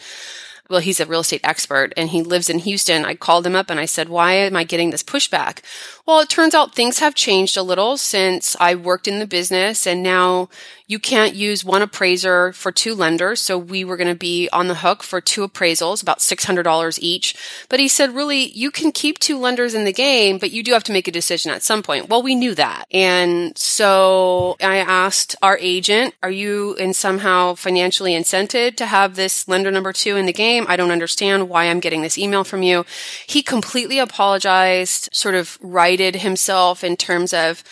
well, 0.70 0.80
he's 0.80 1.00
a 1.00 1.06
real 1.06 1.20
estate 1.20 1.42
expert 1.44 1.94
and 1.98 2.10
he 2.10 2.24
lives 2.24 2.50
in 2.50 2.60
Houston. 2.60 3.06
I 3.06 3.16
called 3.16 3.46
him 3.46 3.56
up 3.56 3.70
and 3.70 3.80
I 3.80 3.86
said, 3.86 4.10
why 4.10 4.34
am 4.34 4.56
I 4.56 4.64
getting 4.64 4.90
this 4.90 5.04
pushback? 5.04 5.60
Well, 6.06 6.20
it 6.20 6.28
turns 6.28 6.54
out 6.54 6.76
things 6.76 7.00
have 7.00 7.16
changed 7.16 7.56
a 7.56 7.64
little 7.64 7.96
since 7.96 8.58
I 8.60 8.76
worked 8.76 9.08
in 9.08 9.20
the 9.20 9.26
business 9.26 9.88
and 9.88 10.04
now 10.04 10.50
you 10.86 11.00
can't 11.00 11.34
use 11.34 11.64
one 11.64 11.82
appraiser 11.82 12.52
for 12.54 12.72
two 12.72 12.94
lenders. 12.94 13.40
So 13.40 13.58
we 13.58 13.86
were 13.86 13.96
going 13.96 14.10
to 14.10 14.16
be 14.16 14.50
on 14.52 14.68
the 14.68 14.76
hook 14.76 15.02
for 15.02 15.22
two 15.22 15.48
appraisals, 15.48 16.02
about 16.02 16.20
$600 16.20 17.00
each. 17.02 17.36
But 17.70 17.80
he 17.80 17.88
said, 17.88 18.14
really, 18.14 18.50
you 18.50 18.70
can 18.70 18.92
keep 18.92 19.18
two 19.18 19.40
lenders 19.40 19.74
in 19.74 19.86
the 19.86 19.94
game, 19.94 20.38
but 20.38 20.52
you 20.52 20.62
do 20.62 20.74
have 20.74 20.84
to 20.84 20.92
make 20.92 21.08
a 21.08 21.12
decision 21.12 21.52
at 21.52 21.64
some 21.64 21.84
point. 21.84 22.10
Well, 22.10 22.22
we 22.22 22.36
knew 22.36 22.54
that. 22.56 22.86
And 22.92 23.58
so 23.58 24.58
I 24.62 24.78
asked 24.78 25.36
our 25.42 25.58
agent, 25.60 26.16
are 26.22 26.30
you 26.30 26.76
in 26.76 26.94
somehow 26.94 27.56
financially 27.56 28.12
incented 28.12 28.76
to 28.76 28.86
have 28.86 29.16
this 29.16 29.48
lender 29.48 29.72
number 29.72 29.94
two 29.94 30.18
in 30.18 30.26
the 30.26 30.34
game? 30.34 30.66
I 30.68 30.76
don't 30.76 30.92
understand 30.92 31.50
why 31.50 31.66
I'm 31.66 31.80
getting 31.80 32.02
this 32.02 32.18
email 32.18 32.44
from 32.44 32.62
you. 32.62 32.86
He 33.26 33.42
completely 33.42 34.00
apologized, 34.00 35.10
sort 35.14 35.36
of 35.36 35.58
righted 35.94 36.16
himself 36.22 36.84
in 36.84 36.98
terms 36.98 37.34
of, 37.34 37.64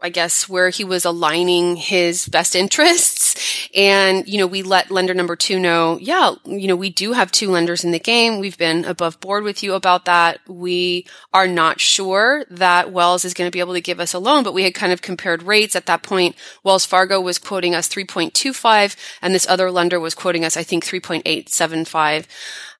I 0.00 0.10
guess, 0.10 0.48
where 0.48 0.68
he 0.68 0.84
was 0.84 1.04
aligning 1.04 1.74
his 1.74 2.28
best 2.28 2.54
interests. 2.54 3.68
And, 3.74 4.28
you 4.28 4.38
know, 4.38 4.46
we 4.46 4.62
let 4.62 4.92
lender 4.92 5.12
number 5.12 5.34
two 5.34 5.58
know, 5.58 5.98
yeah, 6.00 6.34
you 6.44 6.68
know, 6.68 6.76
we 6.76 6.88
do 6.88 7.14
have 7.14 7.32
two 7.32 7.50
lenders 7.50 7.82
in 7.82 7.90
the 7.90 7.98
game. 7.98 8.38
We've 8.38 8.56
been 8.56 8.84
above 8.84 9.18
board 9.18 9.42
with 9.42 9.62
you 9.62 9.74
about 9.74 10.04
that. 10.04 10.38
We 10.46 11.04
are 11.32 11.48
not 11.48 11.80
sure 11.80 12.44
that 12.48 12.92
Wells 12.92 13.24
is 13.24 13.34
going 13.34 13.48
to 13.48 13.54
be 13.54 13.58
able 13.58 13.74
to 13.74 13.80
give 13.80 13.98
us 13.98 14.14
a 14.14 14.20
loan, 14.20 14.44
but 14.44 14.54
we 14.54 14.62
had 14.62 14.74
kind 14.74 14.92
of 14.92 15.02
compared 15.02 15.42
rates 15.42 15.74
at 15.74 15.86
that 15.86 16.04
point. 16.04 16.36
Wells 16.62 16.86
Fargo 16.86 17.20
was 17.20 17.38
quoting 17.38 17.74
us 17.74 17.88
3.25 17.88 18.96
and 19.20 19.34
this 19.34 19.48
other 19.48 19.68
lender 19.68 19.98
was 19.98 20.14
quoting 20.14 20.44
us, 20.44 20.56
I 20.56 20.62
think, 20.62 20.84
3.875. 20.84 22.26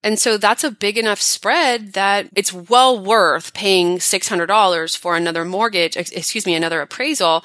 And 0.04 0.18
so 0.18 0.36
that's 0.36 0.62
a 0.62 0.70
big 0.70 0.96
enough 0.96 1.20
spread 1.20 1.94
that 1.94 2.28
it's 2.36 2.52
well 2.52 3.02
worth 3.02 3.52
paying 3.52 3.98
$600 3.98 4.96
for 4.96 5.16
another 5.16 5.44
mortgage, 5.44 5.96
excuse 5.96 6.46
me, 6.46 6.54
another 6.54 6.80
appraisal 7.08 7.44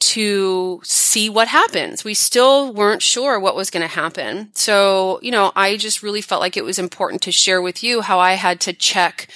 to 0.00 0.80
see 0.82 1.28
what 1.28 1.48
happens. 1.48 2.04
We 2.04 2.14
still 2.14 2.72
weren't 2.72 3.02
sure 3.02 3.38
what 3.38 3.54
was 3.54 3.70
going 3.70 3.82
to 3.82 3.94
happen. 3.94 4.50
So, 4.54 5.20
you 5.22 5.30
know, 5.30 5.52
I 5.54 5.76
just 5.76 6.02
really 6.02 6.22
felt 6.22 6.40
like 6.40 6.56
it 6.56 6.64
was 6.64 6.78
important 6.78 7.20
to 7.22 7.32
share 7.32 7.60
with 7.60 7.82
you 7.82 8.00
how 8.00 8.18
I 8.18 8.34
had 8.34 8.60
to 8.60 8.72
check 8.72 9.28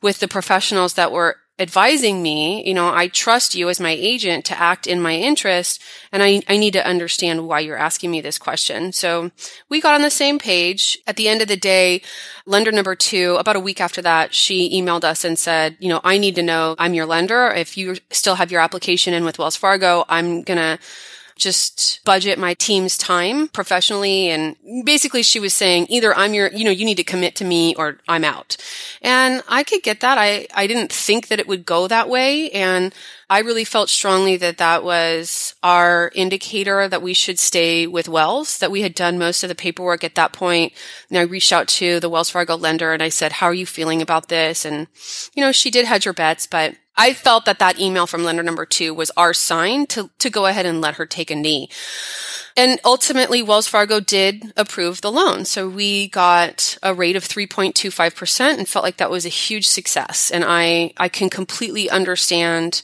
with 0.00 0.20
the 0.20 0.28
professionals 0.28 0.94
that 0.94 1.10
were 1.10 1.38
advising 1.62 2.22
me, 2.22 2.66
you 2.66 2.74
know, 2.74 2.92
I 2.92 3.06
trust 3.06 3.54
you 3.54 3.68
as 3.68 3.78
my 3.78 3.90
agent 3.90 4.44
to 4.46 4.58
act 4.60 4.86
in 4.88 5.00
my 5.00 5.14
interest. 5.14 5.80
And 6.10 6.22
I, 6.22 6.42
I 6.48 6.56
need 6.56 6.72
to 6.72 6.86
understand 6.86 7.46
why 7.46 7.60
you're 7.60 7.76
asking 7.76 8.10
me 8.10 8.20
this 8.20 8.36
question. 8.36 8.92
So 8.92 9.30
we 9.68 9.80
got 9.80 9.94
on 9.94 10.02
the 10.02 10.10
same 10.10 10.40
page. 10.40 10.98
At 11.06 11.16
the 11.16 11.28
end 11.28 11.40
of 11.40 11.46
the 11.46 11.56
day, 11.56 12.02
lender 12.46 12.72
number 12.72 12.96
two, 12.96 13.36
about 13.38 13.56
a 13.56 13.60
week 13.60 13.80
after 13.80 14.02
that, 14.02 14.34
she 14.34 14.78
emailed 14.82 15.04
us 15.04 15.24
and 15.24 15.38
said, 15.38 15.76
you 15.78 15.88
know, 15.88 16.00
I 16.02 16.18
need 16.18 16.34
to 16.34 16.42
know 16.42 16.74
I'm 16.78 16.94
your 16.94 17.06
lender. 17.06 17.46
If 17.48 17.78
you 17.78 17.96
still 18.10 18.34
have 18.34 18.50
your 18.50 18.60
application 18.60 19.14
in 19.14 19.24
with 19.24 19.38
Wells 19.38 19.56
Fargo, 19.56 20.04
I'm 20.08 20.42
going 20.42 20.58
to 20.58 20.78
just 21.42 22.00
budget 22.04 22.38
my 22.38 22.54
team's 22.54 22.96
time 22.96 23.48
professionally. 23.48 24.28
And 24.28 24.56
basically 24.84 25.22
she 25.22 25.40
was 25.40 25.52
saying 25.52 25.86
either 25.88 26.14
I'm 26.14 26.34
your, 26.34 26.48
you 26.52 26.64
know, 26.64 26.70
you 26.70 26.84
need 26.84 26.96
to 26.96 27.04
commit 27.04 27.36
to 27.36 27.44
me 27.44 27.74
or 27.74 27.98
I'm 28.08 28.24
out. 28.24 28.56
And 29.00 29.42
I 29.48 29.64
could 29.64 29.82
get 29.82 30.00
that. 30.00 30.18
I, 30.18 30.46
I 30.54 30.66
didn't 30.66 30.92
think 30.92 31.28
that 31.28 31.40
it 31.40 31.48
would 31.48 31.66
go 31.66 31.88
that 31.88 32.08
way. 32.08 32.50
And 32.50 32.94
I 33.28 33.38
really 33.38 33.64
felt 33.64 33.88
strongly 33.88 34.36
that 34.36 34.58
that 34.58 34.84
was 34.84 35.54
our 35.62 36.12
indicator 36.14 36.86
that 36.86 37.00
we 37.00 37.14
should 37.14 37.38
stay 37.38 37.86
with 37.86 38.08
Wells, 38.08 38.58
that 38.58 38.70
we 38.70 38.82
had 38.82 38.94
done 38.94 39.18
most 39.18 39.42
of 39.42 39.48
the 39.48 39.54
paperwork 39.54 40.04
at 40.04 40.16
that 40.16 40.34
point. 40.34 40.74
And 41.08 41.18
I 41.18 41.22
reached 41.22 41.52
out 41.52 41.66
to 41.68 41.98
the 41.98 42.10
Wells 42.10 42.28
Fargo 42.28 42.56
lender 42.56 42.92
and 42.92 43.02
I 43.02 43.08
said, 43.08 43.32
how 43.32 43.46
are 43.46 43.54
you 43.54 43.64
feeling 43.64 44.02
about 44.02 44.28
this? 44.28 44.66
And, 44.66 44.86
you 45.34 45.42
know, 45.42 45.50
she 45.50 45.70
did 45.70 45.86
hedge 45.86 46.04
her 46.04 46.12
bets, 46.12 46.46
but 46.46 46.76
I 46.96 47.14
felt 47.14 47.46
that 47.46 47.58
that 47.58 47.80
email 47.80 48.06
from 48.06 48.24
lender 48.24 48.42
number 48.42 48.66
two 48.66 48.92
was 48.92 49.10
our 49.16 49.32
sign 49.32 49.86
to, 49.86 50.10
to 50.18 50.30
go 50.30 50.46
ahead 50.46 50.66
and 50.66 50.80
let 50.80 50.96
her 50.96 51.06
take 51.06 51.30
a 51.30 51.34
knee. 51.34 51.68
And 52.56 52.78
ultimately, 52.84 53.42
Wells 53.42 53.66
Fargo 53.66 53.98
did 53.98 54.52
approve 54.56 55.00
the 55.00 55.10
loan. 55.10 55.46
So 55.46 55.68
we 55.68 56.08
got 56.08 56.76
a 56.82 56.92
rate 56.92 57.16
of 57.16 57.24
3.25% 57.24 58.58
and 58.58 58.68
felt 58.68 58.84
like 58.84 58.98
that 58.98 59.10
was 59.10 59.24
a 59.24 59.30
huge 59.30 59.66
success. 59.66 60.30
And 60.30 60.44
I, 60.46 60.92
I 60.98 61.08
can 61.08 61.30
completely 61.30 61.88
understand 61.88 62.82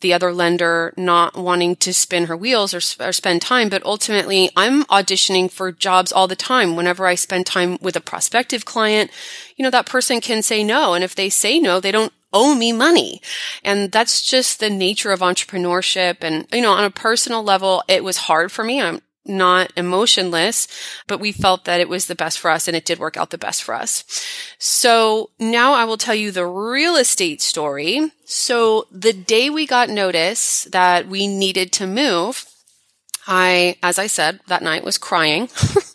the 0.00 0.14
other 0.14 0.32
lender 0.32 0.94
not 0.96 1.36
wanting 1.36 1.76
to 1.76 1.92
spin 1.92 2.26
her 2.26 2.36
wheels 2.36 2.72
or, 2.72 3.06
or, 3.06 3.12
spend 3.12 3.42
time. 3.42 3.68
But 3.68 3.84
ultimately, 3.84 4.50
I'm 4.56 4.84
auditioning 4.84 5.50
for 5.50 5.72
jobs 5.72 6.10
all 6.10 6.26
the 6.26 6.34
time. 6.34 6.74
Whenever 6.74 7.06
I 7.06 7.14
spend 7.14 7.44
time 7.44 7.76
with 7.82 7.96
a 7.96 8.00
prospective 8.00 8.64
client, 8.64 9.10
you 9.56 9.62
know, 9.62 9.70
that 9.70 9.84
person 9.84 10.22
can 10.22 10.42
say 10.42 10.64
no. 10.64 10.94
And 10.94 11.04
if 11.04 11.14
they 11.14 11.28
say 11.28 11.58
no, 11.58 11.80
they 11.80 11.92
don't 11.92 12.14
owe 12.32 12.54
me 12.54 12.72
money. 12.72 13.20
And 13.64 13.90
that's 13.92 14.22
just 14.22 14.60
the 14.60 14.70
nature 14.70 15.12
of 15.12 15.20
entrepreneurship. 15.20 16.18
And, 16.20 16.46
you 16.52 16.62
know, 16.62 16.72
on 16.72 16.84
a 16.84 16.90
personal 16.90 17.42
level, 17.42 17.82
it 17.88 18.04
was 18.04 18.16
hard 18.16 18.52
for 18.52 18.64
me. 18.64 18.80
I'm 18.80 19.02
not 19.26 19.72
emotionless, 19.76 20.66
but 21.06 21.20
we 21.20 21.32
felt 21.32 21.64
that 21.64 21.80
it 21.80 21.88
was 21.88 22.06
the 22.06 22.14
best 22.14 22.38
for 22.38 22.50
us 22.50 22.66
and 22.66 22.76
it 22.76 22.84
did 22.84 22.98
work 22.98 23.16
out 23.16 23.30
the 23.30 23.38
best 23.38 23.62
for 23.62 23.74
us. 23.74 24.04
So 24.58 25.30
now 25.38 25.74
I 25.74 25.84
will 25.84 25.98
tell 25.98 26.14
you 26.14 26.30
the 26.30 26.46
real 26.46 26.96
estate 26.96 27.42
story. 27.42 28.12
So 28.24 28.86
the 28.90 29.12
day 29.12 29.50
we 29.50 29.66
got 29.66 29.88
notice 29.88 30.64
that 30.64 31.06
we 31.06 31.26
needed 31.26 31.72
to 31.74 31.86
move, 31.86 32.46
I, 33.26 33.76
as 33.82 33.98
I 33.98 34.06
said, 34.06 34.40
that 34.48 34.62
night 34.62 34.84
was 34.84 34.98
crying. 34.98 35.48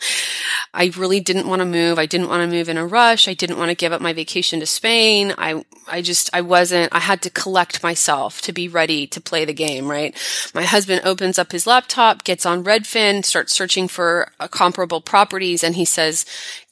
I 0.76 0.92
really 0.98 1.22
didn't 1.22 1.48
want 1.48 1.62
to 1.62 1.66
move. 1.66 1.98
I 1.98 2.06
didn't 2.06 2.28
want 2.28 2.42
to 2.42 2.54
move 2.54 2.68
in 2.68 2.78
a 2.78 2.86
rush. 2.86 3.30
I 3.30 3.34
didn't 3.34 3.58
want 3.58 3.70
to 3.70 3.76
give 3.76 3.94
up 3.94 4.02
my 4.02 4.12
vacation 4.12 4.60
to 4.60 4.66
Spain. 4.66 5.34
I, 5.38 5.64
I 5.88 6.02
just, 6.02 6.30
I 6.34 6.42
wasn't, 6.42 6.94
I 6.94 7.00
had 7.00 7.22
to 7.22 7.30
collect 7.30 7.82
myself 7.82 8.42
to 8.42 8.52
be 8.52 8.68
ready 8.68 9.08
to 9.08 9.22
play 9.22 9.46
the 9.46 9.54
game, 9.54 9.90
right? 9.90 10.14
My 10.54 10.64
husband 10.64 11.02
opens 11.06 11.40
up 11.40 11.54
his 11.54 11.66
laptop, 11.66 12.26
gets 12.26 12.46
on 12.46 12.66
Redfin, 12.66 13.24
starts 13.24 13.54
searching 13.54 13.88
for 13.88 14.32
uh, 14.40 14.50
comparable 14.50 15.00
properties, 15.00 15.64
and 15.64 15.76
he 15.76 15.86
says, 15.86 16.26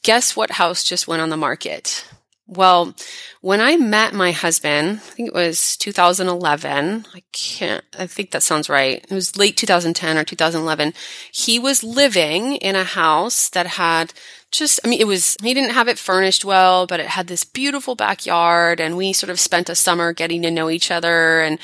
guess 0.04 0.36
what 0.36 0.52
house 0.52 0.84
just 0.84 1.08
went 1.08 1.22
on 1.22 1.30
the 1.30 1.38
market? 1.38 2.06
Well, 2.46 2.94
when 3.40 3.62
I 3.62 3.78
met 3.78 4.14
my 4.14 4.32
husband, 4.32 4.98
I 4.98 5.00
think 5.00 5.30
it 5.30 5.34
was 5.34 5.78
2011. 5.78 7.06
I 7.14 7.24
can't, 7.32 7.84
I 7.98 8.06
think 8.06 8.32
that 8.32 8.44
sounds 8.44 8.68
right. 8.68 9.04
It 9.10 9.14
was 9.14 9.38
late 9.38 9.56
2010 9.56 10.18
or 10.18 10.26
2011. 10.26 10.94
He 11.32 11.58
was 11.58 11.86
living 11.86 12.58
in 12.58 12.76
a 12.76 12.84
house 12.84 13.50
that 13.50 13.66
had 13.66 14.14
just, 14.52 14.82
I 14.84 14.90
mean, 14.90 15.00
it 15.00 15.08
was, 15.08 15.38
he 15.42 15.54
didn't 15.54 15.72
have 15.72 15.88
it 15.88 15.98
furnished 15.98 16.44
well, 16.44 16.86
but 16.86 17.00
it 17.00 17.08
had 17.08 17.28
this 17.28 17.46
beautiful 17.46 17.96
backyard 17.96 18.82
and 18.82 18.98
we 18.98 19.14
sort 19.14 19.30
of 19.30 19.40
spent 19.40 19.70
a 19.70 19.76
summer 19.76 20.12
getting 20.12 20.42
to 20.42 20.52
know 20.52 20.70
each 20.70 20.92
other 20.92 21.40
and 21.40 21.60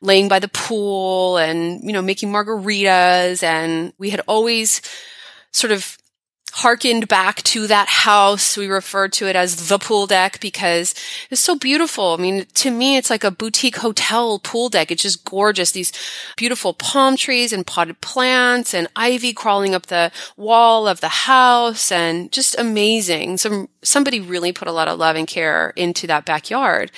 laying 0.00 0.28
by 0.28 0.38
the 0.38 0.48
pool 0.48 1.36
and, 1.36 1.82
you 1.82 1.92
know, 1.92 2.00
making 2.00 2.30
margaritas. 2.30 3.42
And 3.42 3.92
we 3.98 4.10
had 4.10 4.22
always 4.28 4.82
sort 5.50 5.72
of 5.72 5.98
harkened 6.52 7.08
back 7.08 7.42
to 7.42 7.66
that 7.66 7.88
house. 7.88 8.56
We 8.56 8.66
refer 8.66 9.08
to 9.08 9.26
it 9.26 9.36
as 9.36 9.68
the 9.68 9.78
pool 9.78 10.06
deck 10.06 10.38
because 10.40 10.94
it's 11.30 11.40
so 11.40 11.56
beautiful. 11.56 12.12
I 12.12 12.16
mean, 12.18 12.46
to 12.54 12.70
me, 12.70 12.96
it's 12.96 13.10
like 13.10 13.24
a 13.24 13.30
boutique 13.30 13.76
hotel 13.76 14.38
pool 14.38 14.68
deck. 14.68 14.90
It's 14.90 15.02
just 15.02 15.24
gorgeous. 15.24 15.72
These 15.72 15.92
beautiful 16.36 16.74
palm 16.74 17.16
trees 17.16 17.52
and 17.52 17.66
potted 17.66 18.00
plants 18.00 18.74
and 18.74 18.88
ivy 18.94 19.32
crawling 19.32 19.74
up 19.74 19.86
the 19.86 20.12
wall 20.36 20.86
of 20.86 21.00
the 21.00 21.08
house 21.08 21.90
and 21.90 22.30
just 22.30 22.58
amazing. 22.58 23.38
Some, 23.38 23.68
somebody 23.82 24.20
really 24.20 24.52
put 24.52 24.68
a 24.68 24.72
lot 24.72 24.88
of 24.88 24.98
love 24.98 25.16
and 25.16 25.26
care 25.26 25.72
into 25.76 26.06
that 26.06 26.26
backyard. 26.26 26.92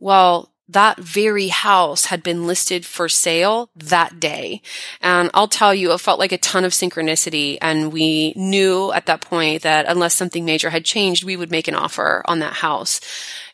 Well, 0.00 0.50
that 0.68 0.98
very 0.98 1.48
house 1.48 2.06
had 2.06 2.22
been 2.22 2.46
listed 2.46 2.84
for 2.84 3.08
sale 3.08 3.70
that 3.76 4.18
day. 4.18 4.62
And 5.00 5.30
I'll 5.32 5.48
tell 5.48 5.74
you, 5.74 5.92
it 5.92 6.00
felt 6.00 6.18
like 6.18 6.32
a 6.32 6.38
ton 6.38 6.64
of 6.64 6.72
synchronicity. 6.72 7.58
And 7.62 7.92
we 7.92 8.32
knew 8.34 8.92
at 8.92 9.06
that 9.06 9.20
point 9.20 9.62
that 9.62 9.86
unless 9.88 10.14
something 10.14 10.44
major 10.44 10.70
had 10.70 10.84
changed, 10.84 11.24
we 11.24 11.36
would 11.36 11.50
make 11.50 11.68
an 11.68 11.76
offer 11.76 12.22
on 12.26 12.40
that 12.40 12.54
house. 12.54 13.00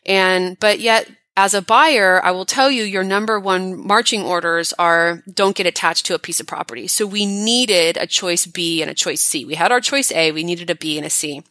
And, 0.05 0.59
but 0.59 0.79
yet, 0.79 1.09
as 1.35 1.53
a 1.53 1.61
buyer, 1.61 2.23
I 2.23 2.31
will 2.31 2.45
tell 2.45 2.69
you 2.69 2.83
your 2.83 3.03
number 3.03 3.39
one 3.39 3.87
marching 3.87 4.21
orders 4.21 4.71
are 4.73 5.23
don't 5.31 5.55
get 5.55 5.65
attached 5.65 6.05
to 6.07 6.15
a 6.15 6.19
piece 6.19 6.39
of 6.39 6.47
property. 6.47 6.87
So 6.87 7.07
we 7.07 7.25
needed 7.25 7.97
a 7.97 8.05
choice 8.05 8.45
B 8.45 8.81
and 8.81 8.91
a 8.91 8.93
choice 8.93 9.21
C. 9.21 9.43
We 9.43 9.55
had 9.55 9.71
our 9.71 9.81
choice 9.81 10.11
A, 10.11 10.31
we 10.31 10.43
needed 10.43 10.69
a 10.69 10.75
B 10.75 10.97
and 10.97 11.07
a 11.07 11.09
C. 11.09 11.43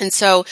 And 0.00 0.12
so 0.12 0.44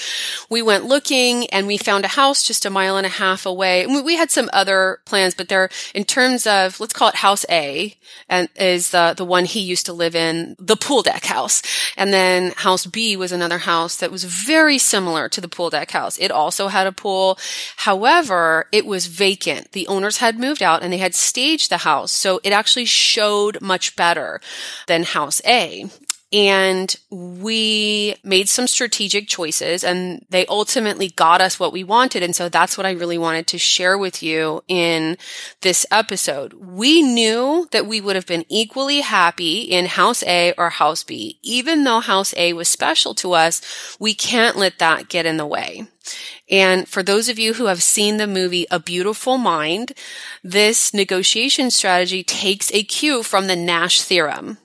we 0.48 0.62
went 0.62 0.84
looking 0.84 1.46
and 1.48 1.66
we 1.66 1.76
found 1.76 2.04
a 2.04 2.08
house 2.08 2.44
just 2.44 2.64
a 2.64 2.70
mile 2.70 2.96
and 2.96 3.06
a 3.06 3.10
half 3.10 3.44
away. 3.44 3.86
We 3.86 4.16
had 4.16 4.30
some 4.30 4.48
other 4.52 5.00
plans, 5.04 5.34
but 5.34 5.48
they're 5.48 5.68
in 5.94 6.04
terms 6.04 6.46
of, 6.46 6.78
let's 6.78 6.92
call 6.92 7.08
it 7.08 7.16
house 7.16 7.44
A 7.50 7.96
and 8.28 8.48
is 8.56 8.90
the, 8.90 9.14
the 9.16 9.24
one 9.24 9.44
he 9.44 9.60
used 9.60 9.86
to 9.86 9.92
live 9.92 10.14
in, 10.14 10.54
the 10.58 10.76
pool 10.76 11.02
deck 11.02 11.24
house. 11.24 11.62
And 11.96 12.12
then 12.12 12.52
house 12.56 12.86
B 12.86 13.16
was 13.16 13.32
another 13.32 13.58
house 13.58 13.96
that 13.96 14.12
was 14.12 14.24
very 14.24 14.78
similar 14.78 15.28
to 15.30 15.40
the 15.40 15.48
pool 15.48 15.70
deck 15.70 15.90
house. 15.90 16.18
It 16.18 16.30
also 16.30 16.68
had 16.68 16.86
a 16.86 16.92
pool. 16.92 17.38
However, 17.78 18.68
it 18.70 18.86
was 18.86 19.06
vacant. 19.06 19.72
The 19.72 19.88
owners 19.88 20.18
had 20.18 20.38
moved 20.38 20.62
out 20.62 20.82
and 20.82 20.92
they 20.92 20.98
had 20.98 21.14
staged 21.14 21.70
the 21.70 21.78
house. 21.78 22.12
So 22.12 22.40
it 22.44 22.52
actually 22.52 22.84
showed 22.84 23.60
much 23.60 23.96
better 23.96 24.40
than 24.86 25.02
house 25.02 25.42
A 25.44 25.90
and 26.32 26.96
we 27.10 28.14
made 28.24 28.48
some 28.48 28.66
strategic 28.66 29.28
choices 29.28 29.84
and 29.84 30.24
they 30.30 30.46
ultimately 30.46 31.10
got 31.10 31.42
us 31.42 31.60
what 31.60 31.72
we 31.72 31.84
wanted. 31.84 32.22
And 32.22 32.34
so 32.34 32.48
that's 32.48 32.78
what 32.78 32.86
I 32.86 32.92
really 32.92 33.18
wanted 33.18 33.46
to 33.48 33.58
share 33.58 33.98
with 33.98 34.22
you 34.22 34.64
in 34.66 35.18
this 35.60 35.84
episode. 35.90 36.54
We 36.54 37.02
knew 37.02 37.68
that 37.72 37.86
we 37.86 38.00
would 38.00 38.16
have 38.16 38.26
been 38.26 38.46
equally 38.48 39.00
happy 39.00 39.62
in 39.62 39.86
house 39.86 40.22
A 40.22 40.54
or 40.56 40.70
house 40.70 41.04
B. 41.04 41.38
Even 41.42 41.84
though 41.84 42.00
house 42.00 42.32
A 42.38 42.54
was 42.54 42.68
special 42.68 43.14
to 43.16 43.32
us, 43.32 43.96
we 44.00 44.14
can't 44.14 44.56
let 44.56 44.78
that 44.78 45.08
get 45.08 45.26
in 45.26 45.36
the 45.36 45.46
way. 45.46 45.86
And 46.50 46.88
for 46.88 47.02
those 47.02 47.28
of 47.28 47.38
you 47.38 47.54
who 47.54 47.66
have 47.66 47.82
seen 47.82 48.16
the 48.16 48.26
movie 48.26 48.66
A 48.70 48.78
Beautiful 48.78 49.38
Mind, 49.38 49.92
this 50.42 50.92
negotiation 50.92 51.70
strategy 51.70 52.24
takes 52.24 52.72
a 52.72 52.82
cue 52.82 53.22
from 53.22 53.46
the 53.46 53.56
Nash 53.56 54.02
theorem. 54.02 54.58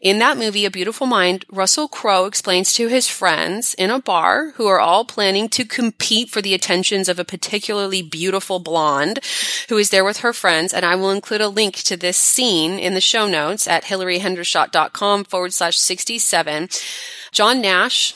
In 0.00 0.18
that 0.18 0.36
movie, 0.36 0.64
A 0.64 0.70
Beautiful 0.70 1.06
Mind, 1.06 1.44
Russell 1.50 1.86
Crowe 1.86 2.24
explains 2.24 2.72
to 2.72 2.88
his 2.88 3.08
friends 3.08 3.74
in 3.74 3.90
a 3.90 4.00
bar 4.00 4.50
who 4.56 4.66
are 4.66 4.80
all 4.80 5.04
planning 5.04 5.48
to 5.50 5.64
compete 5.64 6.30
for 6.30 6.42
the 6.42 6.54
attentions 6.54 7.08
of 7.08 7.18
a 7.18 7.24
particularly 7.24 8.02
beautiful 8.02 8.58
blonde 8.58 9.20
who 9.68 9.76
is 9.76 9.90
there 9.90 10.04
with 10.04 10.18
her 10.18 10.32
friends. 10.32 10.72
And 10.72 10.84
I 10.84 10.96
will 10.96 11.10
include 11.10 11.40
a 11.40 11.48
link 11.48 11.76
to 11.76 11.96
this 11.96 12.16
scene 12.16 12.78
in 12.78 12.94
the 12.94 13.00
show 13.00 13.28
notes 13.28 13.68
at 13.68 13.84
hilaryhendershott.com 13.84 15.24
forward 15.24 15.52
slash 15.52 15.78
67. 15.78 16.68
John 17.30 17.60
Nash, 17.60 18.14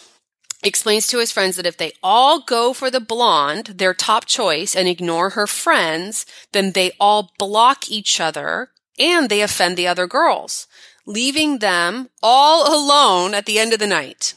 explains 0.63 1.07
to 1.07 1.19
his 1.19 1.31
friends 1.31 1.55
that 1.55 1.67
if 1.67 1.77
they 1.77 1.93
all 2.03 2.41
go 2.41 2.73
for 2.73 2.91
the 2.91 2.99
blonde, 2.99 3.67
their 3.67 3.95
top 3.95 4.25
choice, 4.25 4.75
and 4.75 4.89
ignore 4.89 5.31
her 5.31 5.47
friends, 5.47 6.27
then 6.53 6.73
they 6.73 6.91
all 6.99 7.31
block 7.39 7.89
each 7.89 8.21
other 8.21 8.71
and 8.99 9.29
they 9.29 9.43
offend 9.43 9.77
the 9.77 9.87
other 9.87 10.09
girls 10.09 10.67
leaving 11.07 11.59
them 11.59 12.11
all 12.23 12.67
alone 12.67 13.33
at 13.33 13.47
the 13.47 13.59
end 13.59 13.73
of 13.73 13.79
the 13.79 13.87
night. 13.87 14.35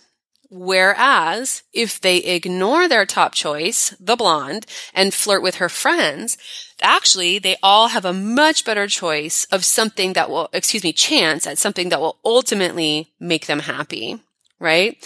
Whereas 0.51 1.61
if 1.73 2.01
they 2.01 2.17
ignore 2.17 2.87
their 2.87 3.05
top 3.05 3.33
choice, 3.33 3.95
the 3.99 4.15
blonde, 4.15 4.65
and 4.93 5.13
flirt 5.13 5.43
with 5.43 5.55
her 5.55 5.69
friends, 5.69 6.37
actually 6.81 7.37
they 7.37 7.57
all 7.61 7.89
have 7.89 8.05
a 8.05 8.13
much 8.13 8.65
better 8.65 8.87
choice 8.87 9.45
of 9.51 9.63
something 9.63 10.13
that 10.13 10.29
will, 10.29 10.49
excuse 10.51 10.83
me, 10.83 10.91
chance 10.91 11.45
at 11.45 11.59
something 11.59 11.89
that 11.89 12.01
will 12.01 12.17
ultimately 12.25 13.11
make 13.19 13.45
them 13.45 13.59
happy. 13.59 14.19
Right? 14.59 14.97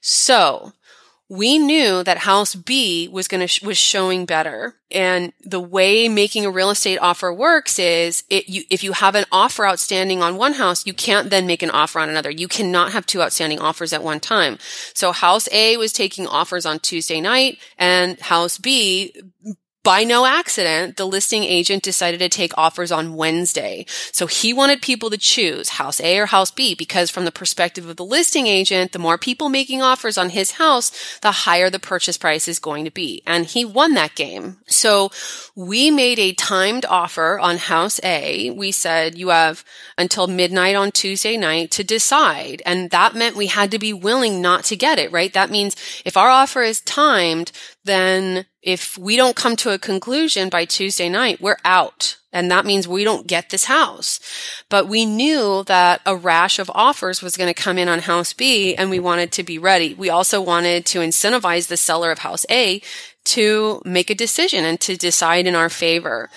So 0.00 0.72
we 1.30 1.58
knew 1.58 2.02
that 2.02 2.18
house 2.18 2.56
B 2.56 3.08
was 3.08 3.28
going 3.28 3.40
to, 3.40 3.46
sh- 3.46 3.62
was 3.62 3.78
showing 3.78 4.26
better. 4.26 4.74
And 4.90 5.32
the 5.40 5.60
way 5.60 6.08
making 6.08 6.44
a 6.44 6.50
real 6.50 6.70
estate 6.70 6.98
offer 6.98 7.32
works 7.32 7.78
is 7.78 8.24
it, 8.28 8.48
you, 8.48 8.64
if 8.68 8.82
you 8.82 8.90
have 8.92 9.14
an 9.14 9.26
offer 9.30 9.64
outstanding 9.64 10.22
on 10.22 10.36
one 10.36 10.54
house, 10.54 10.84
you 10.84 10.92
can't 10.92 11.30
then 11.30 11.46
make 11.46 11.62
an 11.62 11.70
offer 11.70 12.00
on 12.00 12.10
another. 12.10 12.30
You 12.30 12.48
cannot 12.48 12.90
have 12.92 13.06
two 13.06 13.22
outstanding 13.22 13.60
offers 13.60 13.92
at 13.92 14.02
one 14.02 14.18
time. 14.18 14.58
So 14.92 15.12
house 15.12 15.48
A 15.52 15.76
was 15.76 15.92
taking 15.92 16.26
offers 16.26 16.66
on 16.66 16.80
Tuesday 16.80 17.20
night 17.20 17.58
and 17.78 18.18
house 18.18 18.58
B 18.58 19.14
by 19.82 20.04
no 20.04 20.26
accident, 20.26 20.96
the 20.96 21.06
listing 21.06 21.42
agent 21.42 21.82
decided 21.82 22.20
to 22.20 22.28
take 22.28 22.56
offers 22.58 22.92
on 22.92 23.14
Wednesday. 23.14 23.86
So 24.12 24.26
he 24.26 24.52
wanted 24.52 24.82
people 24.82 25.08
to 25.08 25.16
choose 25.16 25.70
house 25.70 26.00
A 26.00 26.18
or 26.18 26.26
house 26.26 26.50
B 26.50 26.74
because 26.74 27.08
from 27.10 27.24
the 27.24 27.32
perspective 27.32 27.88
of 27.88 27.96
the 27.96 28.04
listing 28.04 28.46
agent, 28.46 28.92
the 28.92 28.98
more 28.98 29.16
people 29.16 29.48
making 29.48 29.80
offers 29.80 30.18
on 30.18 30.30
his 30.30 30.52
house, 30.52 31.18
the 31.20 31.30
higher 31.30 31.70
the 31.70 31.78
purchase 31.78 32.18
price 32.18 32.46
is 32.46 32.58
going 32.58 32.84
to 32.84 32.90
be. 32.90 33.22
And 33.26 33.46
he 33.46 33.64
won 33.64 33.94
that 33.94 34.14
game. 34.14 34.58
So 34.66 35.10
we 35.56 35.90
made 35.90 36.18
a 36.18 36.34
timed 36.34 36.84
offer 36.84 37.38
on 37.38 37.56
house 37.56 38.00
A. 38.04 38.50
We 38.50 38.72
said 38.72 39.16
you 39.16 39.28
have 39.28 39.64
until 39.96 40.26
midnight 40.26 40.76
on 40.76 40.92
Tuesday 40.92 41.38
night 41.38 41.70
to 41.72 41.84
decide. 41.84 42.62
And 42.66 42.90
that 42.90 43.14
meant 43.14 43.34
we 43.36 43.46
had 43.46 43.70
to 43.70 43.78
be 43.78 43.94
willing 43.94 44.42
not 44.42 44.64
to 44.64 44.76
get 44.76 44.98
it, 44.98 45.10
right? 45.10 45.32
That 45.32 45.50
means 45.50 45.74
if 46.04 46.18
our 46.18 46.28
offer 46.28 46.62
is 46.62 46.82
timed, 46.82 47.52
then 47.84 48.46
if 48.62 48.98
we 48.98 49.16
don't 49.16 49.36
come 49.36 49.56
to 49.56 49.72
a 49.72 49.78
conclusion 49.78 50.48
by 50.48 50.64
Tuesday 50.64 51.08
night, 51.08 51.40
we're 51.40 51.56
out. 51.64 52.18
And 52.32 52.50
that 52.50 52.66
means 52.66 52.86
we 52.86 53.02
don't 53.02 53.26
get 53.26 53.50
this 53.50 53.64
house. 53.64 54.20
But 54.68 54.86
we 54.86 55.04
knew 55.04 55.64
that 55.64 56.00
a 56.06 56.14
rash 56.14 56.58
of 56.58 56.70
offers 56.74 57.22
was 57.22 57.36
going 57.36 57.52
to 57.52 57.62
come 57.62 57.78
in 57.78 57.88
on 57.88 58.00
house 58.00 58.32
B 58.32 58.74
and 58.74 58.88
we 58.88 59.00
wanted 59.00 59.32
to 59.32 59.42
be 59.42 59.58
ready. 59.58 59.94
We 59.94 60.10
also 60.10 60.40
wanted 60.40 60.86
to 60.86 61.00
incentivize 61.00 61.68
the 61.68 61.76
seller 61.76 62.10
of 62.10 62.20
house 62.20 62.46
A 62.50 62.82
to 63.24 63.82
make 63.84 64.10
a 64.10 64.14
decision 64.14 64.64
and 64.64 64.80
to 64.82 64.96
decide 64.96 65.46
in 65.46 65.56
our 65.56 65.68
favor. 65.68 66.30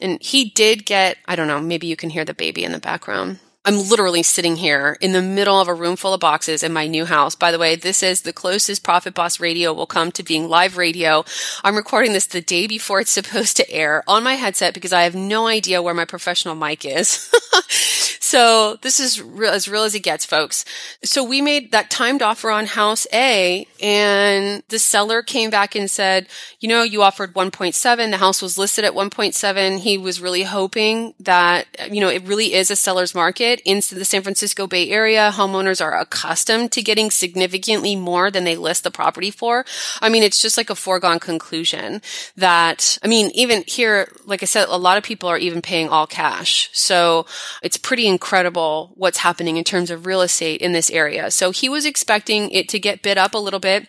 And 0.00 0.22
he 0.22 0.44
did 0.44 0.86
get, 0.86 1.18
I 1.26 1.34
don't 1.34 1.48
know, 1.48 1.60
maybe 1.60 1.86
you 1.86 1.96
can 1.96 2.10
hear 2.10 2.24
the 2.24 2.34
baby 2.34 2.64
in 2.64 2.72
the 2.72 2.78
background. 2.78 3.40
I'm 3.62 3.76
literally 3.76 4.22
sitting 4.22 4.56
here 4.56 4.96
in 5.02 5.12
the 5.12 5.20
middle 5.20 5.60
of 5.60 5.68
a 5.68 5.74
room 5.74 5.94
full 5.96 6.14
of 6.14 6.20
boxes 6.20 6.62
in 6.62 6.72
my 6.72 6.86
new 6.86 7.04
house. 7.04 7.34
By 7.34 7.52
the 7.52 7.58
way, 7.58 7.76
this 7.76 8.02
is 8.02 8.22
the 8.22 8.32
closest 8.32 8.82
Profit 8.82 9.12
Boss 9.12 9.38
Radio 9.38 9.74
will 9.74 9.86
come 9.86 10.10
to 10.12 10.22
being 10.22 10.48
live 10.48 10.78
radio. 10.78 11.26
I'm 11.62 11.76
recording 11.76 12.14
this 12.14 12.24
the 12.24 12.40
day 12.40 12.66
before 12.66 13.00
it's 13.00 13.10
supposed 13.10 13.58
to 13.58 13.70
air 13.70 14.02
on 14.08 14.24
my 14.24 14.34
headset 14.34 14.72
because 14.72 14.94
I 14.94 15.02
have 15.02 15.14
no 15.14 15.46
idea 15.46 15.82
where 15.82 15.92
my 15.92 16.06
professional 16.06 16.54
mic 16.54 16.86
is. 16.86 17.30
so 18.30 18.76
this 18.82 19.00
is 19.00 19.22
as 19.44 19.68
real 19.68 19.84
as 19.84 19.94
it 19.94 20.00
gets, 20.00 20.24
folks. 20.24 20.64
So 21.02 21.24
we 21.24 21.40
made 21.40 21.72
that 21.72 21.90
timed 21.90 22.22
offer 22.22 22.50
on 22.50 22.66
house 22.66 23.06
A 23.12 23.66
and 23.82 24.62
the 24.68 24.78
seller 24.78 25.22
came 25.22 25.50
back 25.50 25.74
and 25.74 25.90
said, 25.90 26.28
you 26.60 26.68
know, 26.68 26.82
you 26.82 27.02
offered 27.02 27.34
1.7. 27.34 28.10
The 28.10 28.16
house 28.18 28.42
was 28.42 28.58
listed 28.58 28.84
at 28.84 28.92
1.7. 28.92 29.78
He 29.78 29.98
was 29.98 30.20
really 30.20 30.42
hoping 30.44 31.14
that, 31.20 31.66
you 31.90 32.00
know, 32.00 32.08
it 32.08 32.22
really 32.26 32.54
is 32.54 32.70
a 32.70 32.76
seller's 32.76 33.14
market 33.14 33.40
market 33.40 33.62
in 33.64 33.76
the 33.76 34.04
San 34.04 34.22
Francisco 34.22 34.66
Bay 34.66 34.90
Area, 34.90 35.30
homeowners 35.32 35.80
are 35.80 35.98
accustomed 35.98 36.72
to 36.72 36.82
getting 36.82 37.10
significantly 37.10 37.96
more 37.96 38.30
than 38.30 38.44
they 38.44 38.56
list 38.56 38.84
the 38.84 38.90
property 38.90 39.30
for. 39.30 39.64
I 40.00 40.08
mean, 40.08 40.22
it's 40.22 40.42
just 40.42 40.56
like 40.56 40.68
a 40.68 40.74
foregone 40.74 41.20
conclusion 41.20 42.02
that, 42.36 42.98
I 43.02 43.08
mean, 43.08 43.30
even 43.34 43.62
here, 43.66 44.08
like 44.26 44.42
I 44.42 44.46
said, 44.46 44.68
a 44.68 44.76
lot 44.76 44.98
of 44.98 45.04
people 45.04 45.28
are 45.28 45.38
even 45.38 45.62
paying 45.62 45.88
all 45.88 46.06
cash. 46.06 46.70
So 46.72 47.26
it's 47.62 47.76
pretty 47.76 48.06
incredible 48.20 48.92
what's 48.96 49.18
happening 49.18 49.56
in 49.56 49.64
terms 49.64 49.90
of 49.90 50.04
real 50.04 50.20
estate 50.20 50.60
in 50.60 50.72
this 50.72 50.90
area. 50.90 51.30
So 51.30 51.52
he 51.52 51.70
was 51.70 51.86
expecting 51.86 52.50
it 52.50 52.68
to 52.68 52.78
get 52.78 53.02
bid 53.02 53.16
up 53.16 53.32
a 53.32 53.38
little 53.38 53.60
bit 53.60 53.88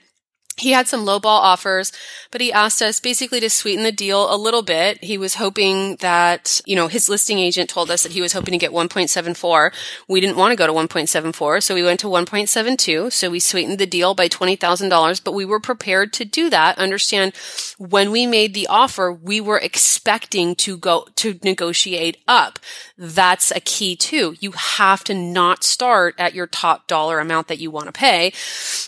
he 0.58 0.72
had 0.72 0.88
some 0.88 1.06
lowball 1.06 1.26
offers, 1.26 1.92
but 2.30 2.42
he 2.42 2.52
asked 2.52 2.82
us 2.82 3.00
basically 3.00 3.40
to 3.40 3.50
sweeten 3.50 3.84
the 3.84 3.92
deal 3.92 4.34
a 4.34 4.36
little 4.36 4.62
bit. 4.62 5.04
He 5.04 5.18
was 5.18 5.36
hoping 5.36 5.96
that, 5.98 6.62
you 6.66 6.76
know, 6.76 6.88
his 6.88 7.08
listing 7.08 7.40
agent 7.40 7.70
told 7.70 7.90
us 7.90 8.04
that 8.04 8.12
he 8.12 8.22
was 8.22 8.34
hoping 8.34 8.52
to 8.52 8.58
get 8.58 8.72
1.74. 8.72 9.74
We 10.08 10.20
didn't 10.20 10.38
want 10.38 10.52
to 10.52 10.58
go 10.58 10.68
to 10.68 10.74
1.74, 10.74 11.64
so 11.64 11.74
we 11.74 11.84
went 11.84 12.00
to 12.02 12.08
1.72. 12.08 13.12
So 13.12 13.30
we 13.30 13.40
sweetened 13.40 13.80
the 13.80 13.86
deal 13.86 14.14
by 14.14 14.28
$20,000, 14.28 15.24
but 15.24 15.34
we 15.34 15.46
were 15.46 15.60
prepared 15.60 16.12
to 16.14 16.26
do 16.26 16.50
that. 16.50 16.78
Understand 16.78 17.34
when 17.78 18.12
we 18.12 18.28
made 18.28 18.54
the 18.54 18.68
offer, 18.68 19.12
we 19.12 19.40
were 19.40 19.58
expecting 19.58 20.56
to 20.56 20.78
go 20.78 21.08
to 21.16 21.40
negotiate 21.44 22.18
up. 22.28 22.60
That's 23.04 23.50
a 23.50 23.60
key 23.60 23.96
too. 23.96 24.36
You 24.40 24.52
have 24.52 25.04
to 25.06 25.16
not 25.16 25.64
start 25.64 26.14
at 26.20 26.36
your 26.36 26.46
top 26.46 26.86
dollar 26.86 27.20
amount 27.20 27.48
that 27.48 27.58
you 27.58 27.72
want 27.72 27.88
to 27.88 27.92
pay. 27.92 28.32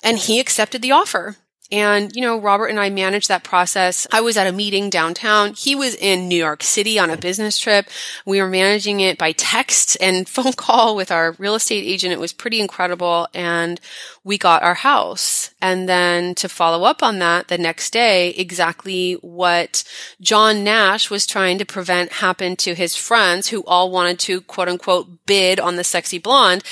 And 0.03 0.19
he 0.19 0.39
accepted 0.39 0.83
the 0.83 0.91
offer. 0.91 1.37
And, 1.73 2.15
you 2.15 2.21
know, 2.21 2.39
Robert 2.39 2.67
and 2.67 2.79
I 2.79 2.91
managed 2.91 3.29
that 3.29 3.43
process. 3.43 4.05
I 4.11 4.21
was 4.21 4.37
at 4.37 4.45
a 4.45 4.51
meeting 4.51 4.91
downtown. 4.91 5.53
He 5.53 5.73
was 5.73 5.95
in 5.95 6.27
New 6.27 6.35
York 6.35 6.61
City 6.61 6.99
on 6.99 7.09
a 7.09 7.17
business 7.17 7.57
trip. 7.57 7.87
We 8.27 8.39
were 8.39 8.47
managing 8.47 8.99
it 8.99 9.17
by 9.17 9.31
text 9.31 9.97
and 9.99 10.29
phone 10.33 10.53
call 10.53 10.95
with 10.95 11.11
our 11.11 11.31
real 11.39 11.55
estate 11.55 11.83
agent. 11.83 12.13
It 12.13 12.19
was 12.19 12.31
pretty 12.31 12.61
incredible. 12.61 13.27
And 13.33 13.81
we 14.23 14.37
got 14.37 14.61
our 14.61 14.75
house. 14.75 15.49
And 15.61 15.89
then 15.89 16.35
to 16.35 16.47
follow 16.47 16.83
up 16.83 17.01
on 17.01 17.17
that 17.19 17.47
the 17.47 17.57
next 17.57 17.91
day, 17.91 18.29
exactly 18.29 19.13
what 19.15 19.83
John 20.21 20.63
Nash 20.63 21.09
was 21.09 21.25
trying 21.25 21.57
to 21.57 21.65
prevent 21.65 22.13
happened 22.13 22.59
to 22.59 22.75
his 22.75 22.95
friends 22.95 23.47
who 23.47 23.63
all 23.65 23.89
wanted 23.89 24.19
to 24.19 24.41
quote 24.41 24.69
unquote 24.69 25.25
bid 25.25 25.59
on 25.59 25.75
the 25.75 25.83
sexy 25.83 26.19
blonde 26.19 26.63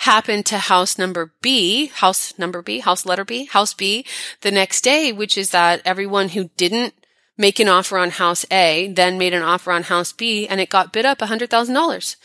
happened 0.00 0.46
to 0.46 0.58
house 0.58 0.98
number 0.98 1.32
B, 1.40 1.86
house 1.86 2.36
number 2.38 2.60
B, 2.60 2.80
house 2.80 3.06
letter 3.06 3.24
B, 3.24 3.44
house 3.44 3.72
B 3.72 4.04
the 4.40 4.47
next 4.50 4.82
day, 4.82 5.12
which 5.12 5.38
is 5.38 5.50
that 5.50 5.82
everyone 5.84 6.30
who 6.30 6.50
didn't 6.56 6.94
make 7.36 7.60
an 7.60 7.68
offer 7.68 7.96
on 7.98 8.10
house 8.10 8.44
A, 8.50 8.92
then 8.92 9.16
made 9.16 9.32
an 9.32 9.42
offer 9.42 9.70
on 9.70 9.84
house 9.84 10.12
B, 10.12 10.46
and 10.48 10.60
it 10.60 10.70
got 10.70 10.92
bid 10.92 11.06
up 11.06 11.20
$100,000. 11.20 12.16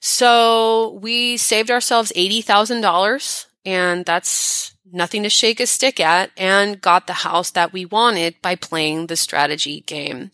So 0.00 0.98
we 1.02 1.36
saved 1.36 1.70
ourselves 1.70 2.12
$80,000 2.14 3.46
and 3.64 4.06
that's 4.06 4.74
nothing 4.90 5.22
to 5.22 5.28
shake 5.28 5.60
a 5.60 5.66
stick 5.66 6.00
at 6.00 6.30
and 6.36 6.80
got 6.80 7.06
the 7.06 7.12
house 7.12 7.50
that 7.50 7.72
we 7.72 7.84
wanted 7.84 8.40
by 8.40 8.54
playing 8.54 9.06
the 9.06 9.16
strategy 9.16 9.82
game. 9.82 10.30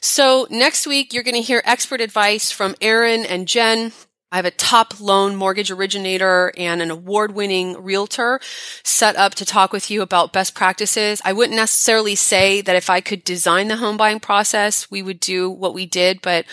So 0.00 0.46
next 0.50 0.86
week, 0.86 1.12
you're 1.12 1.24
going 1.24 1.34
to 1.34 1.40
hear 1.40 1.62
expert 1.64 2.00
advice 2.00 2.52
from 2.52 2.76
Aaron 2.80 3.24
and 3.24 3.48
Jen. 3.48 3.92
I 4.32 4.36
have 4.36 4.44
a 4.44 4.52
top 4.52 5.00
loan 5.00 5.34
mortgage 5.34 5.70
originator 5.72 6.52
and 6.56 6.80
an 6.80 6.90
award 6.90 7.32
winning 7.32 7.82
realtor 7.82 8.40
set 8.84 9.16
up 9.16 9.34
to 9.36 9.44
talk 9.44 9.72
with 9.72 9.90
you 9.90 10.02
about 10.02 10.32
best 10.32 10.54
practices. 10.54 11.20
I 11.24 11.32
wouldn't 11.32 11.56
necessarily 11.56 12.14
say 12.14 12.60
that 12.60 12.76
if 12.76 12.88
I 12.88 13.00
could 13.00 13.24
design 13.24 13.68
the 13.68 13.76
home 13.76 13.96
buying 13.96 14.20
process, 14.20 14.88
we 14.88 15.02
would 15.02 15.18
do 15.18 15.50
what 15.50 15.74
we 15.74 15.84
did. 15.84 16.22
But, 16.22 16.46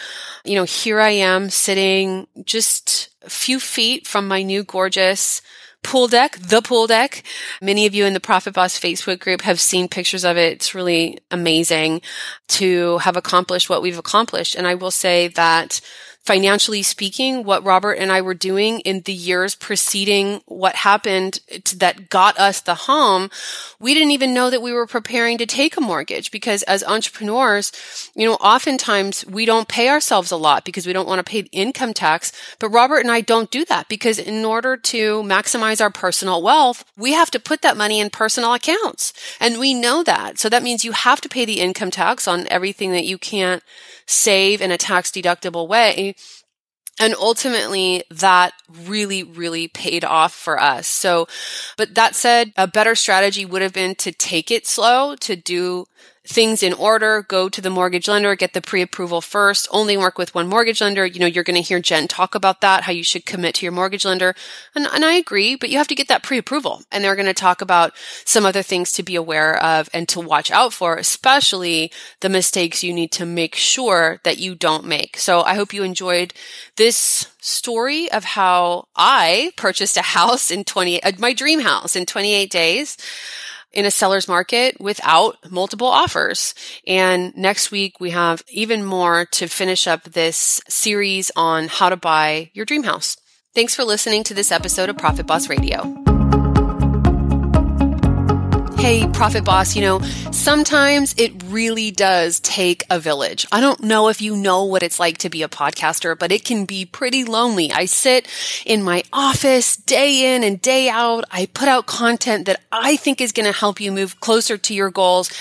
you 0.44 0.56
know, 0.56 0.64
here 0.64 1.00
I 1.00 1.12
am 1.12 1.52
sitting 1.52 2.28
just 2.44 3.10
a 3.24 3.30
few 3.30 3.60
feet 3.60 4.08
from 4.08 4.28
my 4.28 4.42
new 4.42 4.64
gorgeous 4.64 5.44
pool 5.84 6.08
deck, 6.08 6.38
the 6.40 6.62
pool 6.62 6.88
deck. 6.88 7.24
Many 7.62 7.86
of 7.86 7.94
you 7.94 8.06
in 8.06 8.14
the 8.14 8.20
Profit 8.20 8.56
Boss 8.56 8.78
Facebook 8.78 9.20
group 9.20 9.42
have 9.42 9.60
seen 9.60 9.88
pictures 9.88 10.26
of 10.26 10.36
it. 10.36 10.54
It's 10.54 10.74
really 10.74 11.20
amazing 11.30 12.02
to 12.50 12.98
have 13.00 13.16
accomplished 13.16 13.70
what 13.70 13.82
we've 13.84 14.00
accomplished. 14.00 14.56
And 14.56 14.68
I 14.68 14.74
will 14.74 14.92
say 14.92 15.28
that 15.30 15.80
financially 16.28 16.84
speaking, 16.84 17.46
what 17.46 17.64
Robert 17.64 17.94
and 17.94 18.12
I 18.12 18.20
were 18.20 18.34
doing 18.34 18.82
in 18.82 19.00
the 19.04 19.14
years 19.14 19.56
preceding 19.56 20.42
what 20.46 20.76
happened 20.76 21.40
that 21.78 22.10
got 22.10 22.38
us 22.38 22.60
the 22.60 22.76
home, 22.76 23.30
we 23.80 23.94
didn't 23.94 24.12
even 24.12 24.34
know 24.34 24.50
that 24.50 24.62
we 24.62 24.74
were 24.74 24.86
preparing 24.86 25.38
to 25.38 25.46
take 25.46 25.78
a 25.78 25.82
mortgage 25.82 26.30
because 26.30 26.64
as 26.64 26.84
entrepreneurs, 26.84 27.72
you 28.14 28.28
know, 28.28 28.34
oftentimes 28.36 29.26
we 29.26 29.46
don't 29.46 29.70
pay 29.70 29.88
ourselves 29.88 30.30
a 30.30 30.36
lot 30.36 30.66
because 30.66 30.86
we 30.86 30.92
don't 30.92 31.08
want 31.08 31.26
to 31.26 31.32
pay 31.32 31.48
income 31.54 31.94
tax. 31.94 32.34
But 32.60 32.72
Robert 32.72 33.00
and 33.00 33.12
I 33.12 33.22
don't 33.22 33.50
do 33.50 33.64
that 33.64 33.88
because 33.88 34.20
in 34.20 34.44
order 34.44 34.76
to 34.76 35.24
maximize 35.24 35.80
our 35.80 35.90
personal 35.90 36.44
wealth, 36.44 36.84
we 36.98 37.14
have 37.14 37.32
to 37.32 37.40
put 37.40 37.62
that 37.62 37.78
money 37.78 38.02
in 38.02 38.10
personal 38.10 38.54
accounts. 38.54 39.14
And 39.40 39.62
we 39.62 39.74
know 39.74 40.04
that. 40.04 40.40
So 40.40 40.50
that 40.50 40.62
means 40.62 40.84
you 40.84 40.92
have 40.92 41.22
to 41.22 41.30
pay 41.30 41.46
the 41.46 41.62
income 41.62 41.90
tax 41.90 42.28
on 42.28 42.50
everything 42.50 42.92
that 42.92 43.06
you 43.06 43.18
can't 43.18 43.64
save 44.08 44.62
in 44.62 44.72
a 44.72 44.78
tax 44.78 45.12
deductible 45.12 45.68
way. 45.68 46.16
And 47.00 47.14
ultimately 47.16 48.04
that 48.10 48.54
really, 48.86 49.24
really 49.24 49.68
paid 49.68 50.04
off 50.04 50.34
for 50.34 50.60
us. 50.60 50.88
So, 50.88 51.28
but 51.78 51.96
that 51.96 52.16
said, 52.16 52.54
a 52.58 52.68
better 52.68 52.96
strategy 52.96 53.46
would 53.46 53.62
have 53.62 53.74
been 53.74 53.96
to 53.96 54.12
take 54.12 54.50
it 54.50 54.66
slow, 54.66 55.16
to 55.18 55.36
do 55.36 55.86
things 56.28 56.62
in 56.62 56.74
order, 56.74 57.24
go 57.28 57.48
to 57.48 57.62
the 57.62 57.70
mortgage 57.70 58.08
lender, 58.08 58.36
get 58.36 58.54
the 58.54 58.62
pre-approval 58.62 59.22
first, 59.22 59.68
only 59.72 59.96
work 59.96 60.18
with 60.18 60.36
one 60.36 60.48
mortgage 60.48 60.82
lender. 60.82 61.06
You 61.06 61.20
know, 61.20 61.26
you're 61.26 61.44
going 61.44 61.56
to 61.56 61.62
hear 61.62 61.80
Jen 61.80 62.08
talk 62.08 62.36
about 62.36 62.62
that, 62.62 62.84
how 62.84 62.92
you 62.92 63.04
should 63.04 63.26
commit 63.26 63.56
to 63.56 63.66
your 63.66 63.72
mortgage 63.72 64.04
lender. 64.04 64.36
And, 64.76 64.88
and 64.88 65.06
I 65.06 65.14
agree, 65.14 65.56
but 65.56 65.70
you 65.70 65.78
have 65.78 65.88
to 65.88 65.96
get 65.96 66.10
that 66.10 66.24
pre-approval. 66.24 66.84
And 66.92 67.04
they're 67.04 67.16
going 67.16 67.28
to 67.28 67.34
talk 67.34 67.62
about 67.62 67.94
some 68.26 68.46
other 68.46 68.62
things 68.62 68.92
to 68.94 69.04
be 69.04 69.16
aware 69.16 69.62
of 69.64 69.90
and 69.94 70.08
to 70.10 70.20
watch 70.20 70.52
out 70.52 70.74
for, 70.74 70.98
especially 70.98 71.92
the 72.20 72.30
mistakes 72.30 72.84
you 72.84 72.94
need 72.94 73.12
to 73.14 73.26
make 73.26 73.56
sure 73.56 74.20
that 74.24 74.38
you 74.38 74.54
don't 74.54 74.86
make. 74.86 75.18
So 75.18 75.44
I 75.44 75.56
hope 75.56 75.74
you 75.74 75.84
enjoyed 75.84 76.34
this 76.76 77.32
story 77.40 78.12
of 78.12 78.26
how 78.26 78.88
I 78.96 79.52
purchased 79.56 79.96
a 79.96 80.02
house 80.02 80.52
in 80.52 80.66
20, 80.66 81.02
uh, 81.04 81.14
my 81.20 81.34
dream 81.34 81.62
house 81.62 81.96
in 81.96 82.06
28 82.06 82.52
days 82.52 82.98
in 83.78 83.86
a 83.86 83.92
seller's 83.92 84.28
market 84.28 84.82
without 84.82 85.38
multiple 85.52 85.88
offers. 85.88 86.56
And 86.88 87.32
next 87.38 87.70
week 87.70 88.00
we 88.00 88.10
have 88.10 88.42
even 88.50 88.84
more 88.84 89.26
to 89.34 89.48
finish 89.48 89.86
up 89.86 90.04
this 90.04 90.60
series 90.68 91.32
on 91.36 91.68
how 91.68 91.90
to 91.90 91.96
buy 91.96 92.50
your 92.54 92.66
dream 92.66 92.84
house. 92.84 93.18
Thanks 93.54 93.76
for 93.76 93.84
listening 93.84 94.24
to 94.26 94.34
this 94.34 94.52
episode 94.52 94.90
of 94.90 94.98
Profit 94.98 95.28
Boss 95.28 95.48
Radio. 95.48 96.07
Hey, 98.80 99.08
Profit 99.08 99.44
Boss, 99.44 99.76
you 99.76 99.82
know, 99.82 100.00
sometimes 100.32 101.14
it 101.18 101.34
really 101.48 101.92
does 101.92 102.40
take 102.40 102.86
a 102.90 103.00
village. 103.00 103.46
I 103.52 103.60
don't 103.60 103.82
know 103.82 104.08
if 104.08 104.22
you 104.22 104.38
know 104.38 104.64
what 104.64 104.84
it's 104.84 105.00
like 105.00 105.18
to 105.20 105.30
be 105.30 105.42
a 105.44 105.50
podcaster, 105.50 106.18
but 106.18 106.32
it 106.32 106.46
can 106.46 106.66
be 106.66 106.86
pretty 106.86 107.26
lonely. 107.26 107.72
I 107.72 107.86
sit 107.86 108.28
in 108.66 108.84
my 108.84 109.04
office 109.12 109.76
day 109.76 110.34
in 110.34 110.44
and 110.44 110.62
day 110.62 110.90
out. 110.90 111.26
I 111.32 111.48
put 111.48 111.68
out 111.68 111.88
content 111.88 112.46
that 112.46 112.62
I 112.72 112.96
think 112.96 113.20
is 113.20 113.34
going 113.34 113.52
to 113.52 113.60
help 113.60 113.82
you 113.82 113.92
move 113.92 114.22
closer 114.22 114.58
to 114.58 114.74
your 114.74 114.92
goals. 114.92 115.32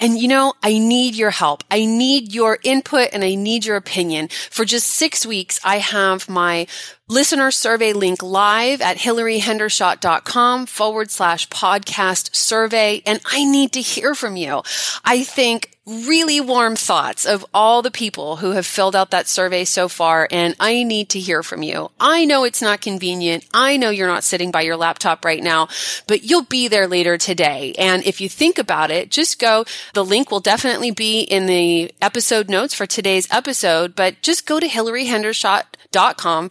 And 0.00 0.18
you 0.18 0.26
know, 0.26 0.54
I 0.62 0.78
need 0.78 1.14
your 1.14 1.30
help. 1.30 1.62
I 1.70 1.84
need 1.84 2.32
your 2.32 2.58
input 2.64 3.10
and 3.12 3.22
I 3.22 3.34
need 3.34 3.66
your 3.66 3.76
opinion. 3.76 4.28
For 4.50 4.64
just 4.64 4.88
six 4.88 5.24
weeks, 5.24 5.60
I 5.62 5.78
have 5.78 6.28
my 6.28 6.66
listener 7.08 7.52
survey 7.52 7.92
link 7.92 8.20
live 8.20 8.80
at 8.80 8.96
hilaryhendershott.com 8.96 10.66
forward 10.66 11.10
slash 11.10 11.48
podcast 11.48 12.34
survey. 12.34 13.00
And 13.06 13.20
I 13.24 13.44
need 13.44 13.72
to 13.72 13.80
hear 13.80 14.14
from 14.14 14.36
you. 14.36 14.62
I 15.04 15.22
think 15.22 15.70
really 15.86 16.40
warm 16.40 16.74
thoughts 16.74 17.24
of 17.24 17.46
all 17.54 17.80
the 17.80 17.92
people 17.92 18.38
who 18.38 18.50
have 18.50 18.66
filled 18.66 18.96
out 18.96 19.12
that 19.12 19.28
survey 19.28 19.64
so 19.64 19.86
far. 19.88 20.26
And 20.32 20.56
I 20.58 20.82
need 20.82 21.10
to 21.10 21.20
hear 21.20 21.44
from 21.44 21.62
you. 21.62 21.92
I 22.00 22.24
know 22.24 22.42
it's 22.42 22.60
not 22.60 22.80
convenient. 22.80 23.46
I 23.54 23.76
know 23.76 23.90
you're 23.90 24.08
not 24.08 24.24
sitting 24.24 24.50
by 24.50 24.62
your 24.62 24.76
laptop 24.76 25.24
right 25.24 25.40
now, 25.40 25.68
but 26.08 26.24
you'll 26.24 26.42
be 26.42 26.66
there 26.66 26.88
later 26.88 27.16
today. 27.16 27.72
And 27.78 28.04
if 28.04 28.20
you 28.20 28.28
think 28.28 28.58
about 28.58 28.90
it, 28.90 29.12
just 29.12 29.38
go. 29.38 29.64
The 29.94 30.04
link 30.04 30.32
will 30.32 30.40
definitely 30.40 30.90
be 30.90 31.20
in 31.20 31.46
the 31.46 31.92
episode 32.02 32.50
notes 32.50 32.74
for 32.74 32.86
today's 32.86 33.30
episode, 33.30 33.94
but 33.94 34.20
just 34.22 34.44
go 34.44 34.58
to 34.58 34.66
hilaryhendershott.com 34.66 35.76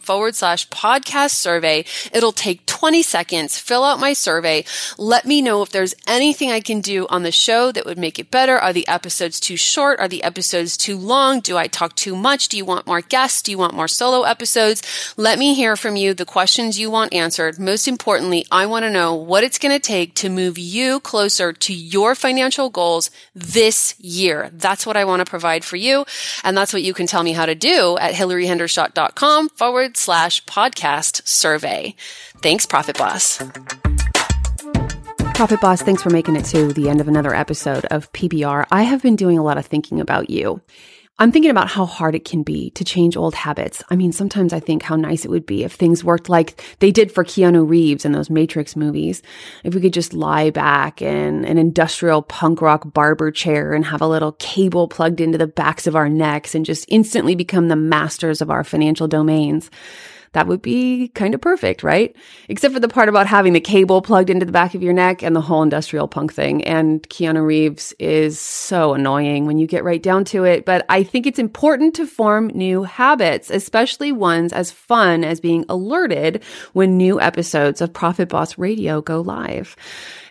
forward 0.00 0.34
slash 0.34 0.68
podcast 0.70 1.32
survey. 1.32 1.84
It'll 2.12 2.32
take 2.32 2.66
20 2.66 3.02
seconds. 3.02 3.58
Fill 3.58 3.84
out 3.84 4.00
my 4.00 4.12
survey. 4.12 4.64
Let 4.98 5.24
me 5.24 5.42
know 5.42 5.62
if 5.62 5.70
there's 5.70 5.94
anything 6.06 6.50
I 6.50 6.60
can 6.60 6.80
do 6.80 7.06
on 7.08 7.22
the 7.22 7.32
show 7.32 7.70
that 7.72 7.86
would 7.86 7.98
make 7.98 8.18
it 8.18 8.30
better. 8.30 8.58
Are 8.58 8.72
the 8.72 8.88
episodes 8.88 9.36
episodes 9.36 9.40
too 9.40 9.56
short? 9.56 10.00
Are 10.00 10.08
the 10.08 10.22
episodes 10.22 10.76
too 10.76 10.96
long? 10.96 11.40
Do 11.40 11.56
I 11.56 11.66
talk 11.66 11.94
too 11.96 12.16
much? 12.16 12.48
Do 12.48 12.56
you 12.56 12.64
want 12.64 12.86
more 12.86 13.00
guests? 13.00 13.42
Do 13.42 13.50
you 13.50 13.58
want 13.58 13.74
more 13.74 13.88
solo 13.88 14.22
episodes? 14.22 14.82
Let 15.16 15.38
me 15.38 15.54
hear 15.54 15.76
from 15.76 15.96
you 15.96 16.14
the 16.14 16.24
questions 16.24 16.78
you 16.78 16.90
want 16.90 17.12
answered. 17.12 17.58
Most 17.58 17.86
importantly, 17.86 18.46
I 18.50 18.66
want 18.66 18.84
to 18.84 18.90
know 18.90 19.14
what 19.14 19.44
it's 19.44 19.58
going 19.58 19.74
to 19.74 19.80
take 19.80 20.14
to 20.16 20.28
move 20.28 20.58
you 20.58 21.00
closer 21.00 21.52
to 21.52 21.74
your 21.74 22.14
financial 22.14 22.70
goals 22.70 23.10
this 23.34 23.94
year. 24.00 24.50
That's 24.52 24.86
what 24.86 24.96
I 24.96 25.04
want 25.04 25.20
to 25.20 25.30
provide 25.30 25.64
for 25.64 25.76
you. 25.76 26.04
And 26.44 26.56
that's 26.56 26.72
what 26.72 26.82
you 26.82 26.94
can 26.94 27.06
tell 27.06 27.22
me 27.22 27.32
how 27.32 27.46
to 27.46 27.54
do 27.54 27.98
at 27.98 28.14
hilaryhendershott.com 28.14 29.35
forward 29.44 29.96
slash 29.96 30.42
podcast 30.46 31.26
survey. 31.26 31.94
Thanks, 32.38 32.64
Profit 32.64 32.96
Boss. 32.96 33.38
Profit 35.34 35.60
Boss, 35.60 35.82
thanks 35.82 36.02
for 36.02 36.08
making 36.08 36.36
it 36.36 36.46
to 36.46 36.72
the 36.72 36.88
end 36.88 37.00
of 37.00 37.08
another 37.08 37.34
episode 37.34 37.84
of 37.86 38.10
PBR. 38.12 38.66
I 38.70 38.84
have 38.84 39.02
been 39.02 39.16
doing 39.16 39.38
a 39.38 39.42
lot 39.42 39.58
of 39.58 39.66
thinking 39.66 40.00
about 40.00 40.30
you. 40.30 40.62
I'm 41.18 41.32
thinking 41.32 41.50
about 41.50 41.68
how 41.68 41.86
hard 41.86 42.14
it 42.14 42.26
can 42.26 42.42
be 42.42 42.70
to 42.72 42.84
change 42.84 43.16
old 43.16 43.34
habits. 43.34 43.82
I 43.88 43.96
mean, 43.96 44.12
sometimes 44.12 44.52
I 44.52 44.60
think 44.60 44.82
how 44.82 44.96
nice 44.96 45.24
it 45.24 45.30
would 45.30 45.46
be 45.46 45.64
if 45.64 45.72
things 45.72 46.04
worked 46.04 46.28
like 46.28 46.62
they 46.80 46.90
did 46.90 47.10
for 47.10 47.24
Keanu 47.24 47.66
Reeves 47.66 48.04
in 48.04 48.12
those 48.12 48.28
Matrix 48.28 48.76
movies. 48.76 49.22
If 49.64 49.74
we 49.74 49.80
could 49.80 49.94
just 49.94 50.12
lie 50.12 50.50
back 50.50 51.00
in 51.00 51.46
an 51.46 51.56
industrial 51.56 52.20
punk 52.20 52.60
rock 52.60 52.92
barber 52.92 53.30
chair 53.30 53.72
and 53.72 53.86
have 53.86 54.02
a 54.02 54.06
little 54.06 54.32
cable 54.32 54.88
plugged 54.88 55.22
into 55.22 55.38
the 55.38 55.46
backs 55.46 55.86
of 55.86 55.96
our 55.96 56.10
necks 56.10 56.54
and 56.54 56.66
just 56.66 56.84
instantly 56.88 57.34
become 57.34 57.68
the 57.68 57.76
masters 57.76 58.42
of 58.42 58.50
our 58.50 58.62
financial 58.62 59.08
domains 59.08 59.70
that 60.36 60.46
would 60.46 60.60
be 60.60 61.08
kind 61.14 61.34
of 61.34 61.40
perfect, 61.40 61.82
right? 61.82 62.14
Except 62.50 62.74
for 62.74 62.78
the 62.78 62.90
part 62.90 63.08
about 63.08 63.26
having 63.26 63.54
the 63.54 63.60
cable 63.60 64.02
plugged 64.02 64.28
into 64.28 64.44
the 64.44 64.52
back 64.52 64.74
of 64.74 64.82
your 64.82 64.92
neck 64.92 65.22
and 65.22 65.34
the 65.34 65.40
whole 65.40 65.62
industrial 65.62 66.06
punk 66.08 66.30
thing. 66.30 66.62
And 66.64 67.02
Keanu 67.08 67.42
Reeves 67.42 67.94
is 67.98 68.38
so 68.38 68.92
annoying 68.92 69.46
when 69.46 69.56
you 69.56 69.66
get 69.66 69.82
right 69.82 70.02
down 70.02 70.26
to 70.26 70.44
it. 70.44 70.66
But 70.66 70.84
I 70.90 71.04
think 71.04 71.26
it's 71.26 71.38
important 71.38 71.94
to 71.94 72.06
form 72.06 72.48
new 72.48 72.82
habits, 72.82 73.48
especially 73.48 74.12
ones 74.12 74.52
as 74.52 74.70
fun 74.70 75.24
as 75.24 75.40
being 75.40 75.64
alerted 75.70 76.44
when 76.74 76.98
new 76.98 77.18
episodes 77.18 77.80
of 77.80 77.94
Profit 77.94 78.28
Boss 78.28 78.58
Radio 78.58 79.00
go 79.00 79.22
live. 79.22 79.74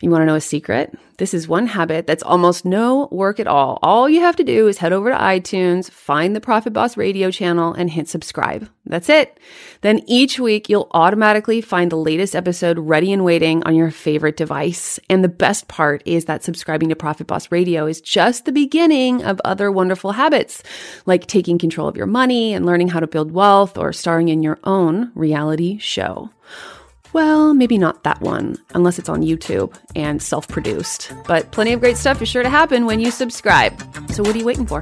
You 0.05 0.11
want 0.11 0.21
to 0.21 0.27
know 0.27 0.35
a 0.35 0.39
secret? 0.41 0.95
This 1.17 1.33
is 1.33 1.47
one 1.47 1.65
habit 1.65 2.05
that's 2.05 2.21
almost 2.21 2.63
no 2.63 3.07
work 3.11 3.39
at 3.39 3.47
all. 3.47 3.79
All 3.81 4.07
you 4.07 4.19
have 4.19 4.35
to 4.35 4.43
do 4.43 4.67
is 4.67 4.77
head 4.77 4.93
over 4.93 5.09
to 5.09 5.17
iTunes, 5.17 5.89
find 5.89 6.35
the 6.35 6.39
Profit 6.39 6.73
Boss 6.73 6.95
radio 6.95 7.31
channel, 7.31 7.73
and 7.73 7.89
hit 7.89 8.07
subscribe. 8.07 8.69
That's 8.85 9.09
it. 9.09 9.39
Then 9.81 10.03
each 10.05 10.39
week 10.39 10.69
you'll 10.69 10.89
automatically 10.91 11.59
find 11.59 11.91
the 11.91 11.95
latest 11.95 12.35
episode 12.35 12.77
ready 12.77 13.11
and 13.13 13.25
waiting 13.25 13.63
on 13.63 13.73
your 13.73 13.89
favorite 13.89 14.37
device. 14.37 14.99
And 15.09 15.23
the 15.23 15.27
best 15.27 15.67
part 15.67 16.03
is 16.05 16.25
that 16.25 16.43
subscribing 16.43 16.89
to 16.89 16.95
Profit 16.95 17.25
Boss 17.25 17.51
Radio 17.51 17.87
is 17.87 17.99
just 17.99 18.45
the 18.45 18.51
beginning 18.51 19.23
of 19.23 19.41
other 19.43 19.71
wonderful 19.71 20.11
habits, 20.11 20.61
like 21.07 21.25
taking 21.25 21.57
control 21.57 21.87
of 21.87 21.97
your 21.97 22.05
money 22.05 22.53
and 22.53 22.63
learning 22.63 22.89
how 22.89 22.99
to 22.99 23.07
build 23.07 23.31
wealth 23.31 23.75
or 23.75 23.91
starring 23.91 24.29
in 24.29 24.43
your 24.43 24.59
own 24.65 25.11
reality 25.15 25.79
show. 25.79 26.29
Well, 27.15 27.53
maybe 27.53 27.77
not 27.77 28.03
that 28.03 28.19
one, 28.19 28.57
unless 28.73 28.99
it's 28.99 29.07
on 29.07 29.21
YouTube 29.21 29.73
and 29.95 30.21
self 30.21 30.49
produced. 30.49 31.13
But 31.25 31.49
plenty 31.53 31.71
of 31.71 31.79
great 31.79 31.95
stuff 31.95 32.21
is 32.21 32.27
sure 32.27 32.43
to 32.43 32.49
happen 32.49 32.85
when 32.85 32.99
you 32.99 33.09
subscribe. 33.09 33.71
So, 34.11 34.21
what 34.21 34.35
are 34.35 34.37
you 34.37 34.43
waiting 34.43 34.65
for? 34.65 34.81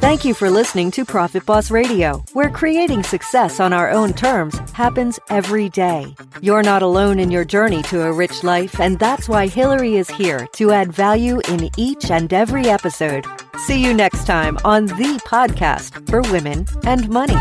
Thank 0.00 0.24
you 0.24 0.34
for 0.34 0.50
listening 0.50 0.90
to 0.90 1.04
Profit 1.04 1.46
Boss 1.46 1.70
Radio, 1.70 2.24
where 2.32 2.50
creating 2.50 3.04
success 3.04 3.60
on 3.60 3.72
our 3.72 3.88
own 3.88 4.12
terms 4.12 4.58
happens 4.72 5.20
every 5.30 5.68
day. 5.68 6.12
You're 6.40 6.64
not 6.64 6.82
alone 6.82 7.20
in 7.20 7.30
your 7.30 7.44
journey 7.44 7.82
to 7.84 8.02
a 8.02 8.12
rich 8.12 8.42
life, 8.42 8.80
and 8.80 8.98
that's 8.98 9.28
why 9.28 9.46
Hilary 9.46 9.94
is 9.94 10.10
here 10.10 10.48
to 10.54 10.72
add 10.72 10.92
value 10.92 11.40
in 11.48 11.70
each 11.76 12.10
and 12.10 12.32
every 12.32 12.66
episode. 12.66 13.26
See 13.58 13.80
you 13.80 13.94
next 13.94 14.26
time 14.26 14.58
on 14.64 14.86
the 14.86 15.22
podcast 15.24 16.10
for 16.10 16.20
women 16.32 16.66
and 16.82 17.08
money. 17.08 17.38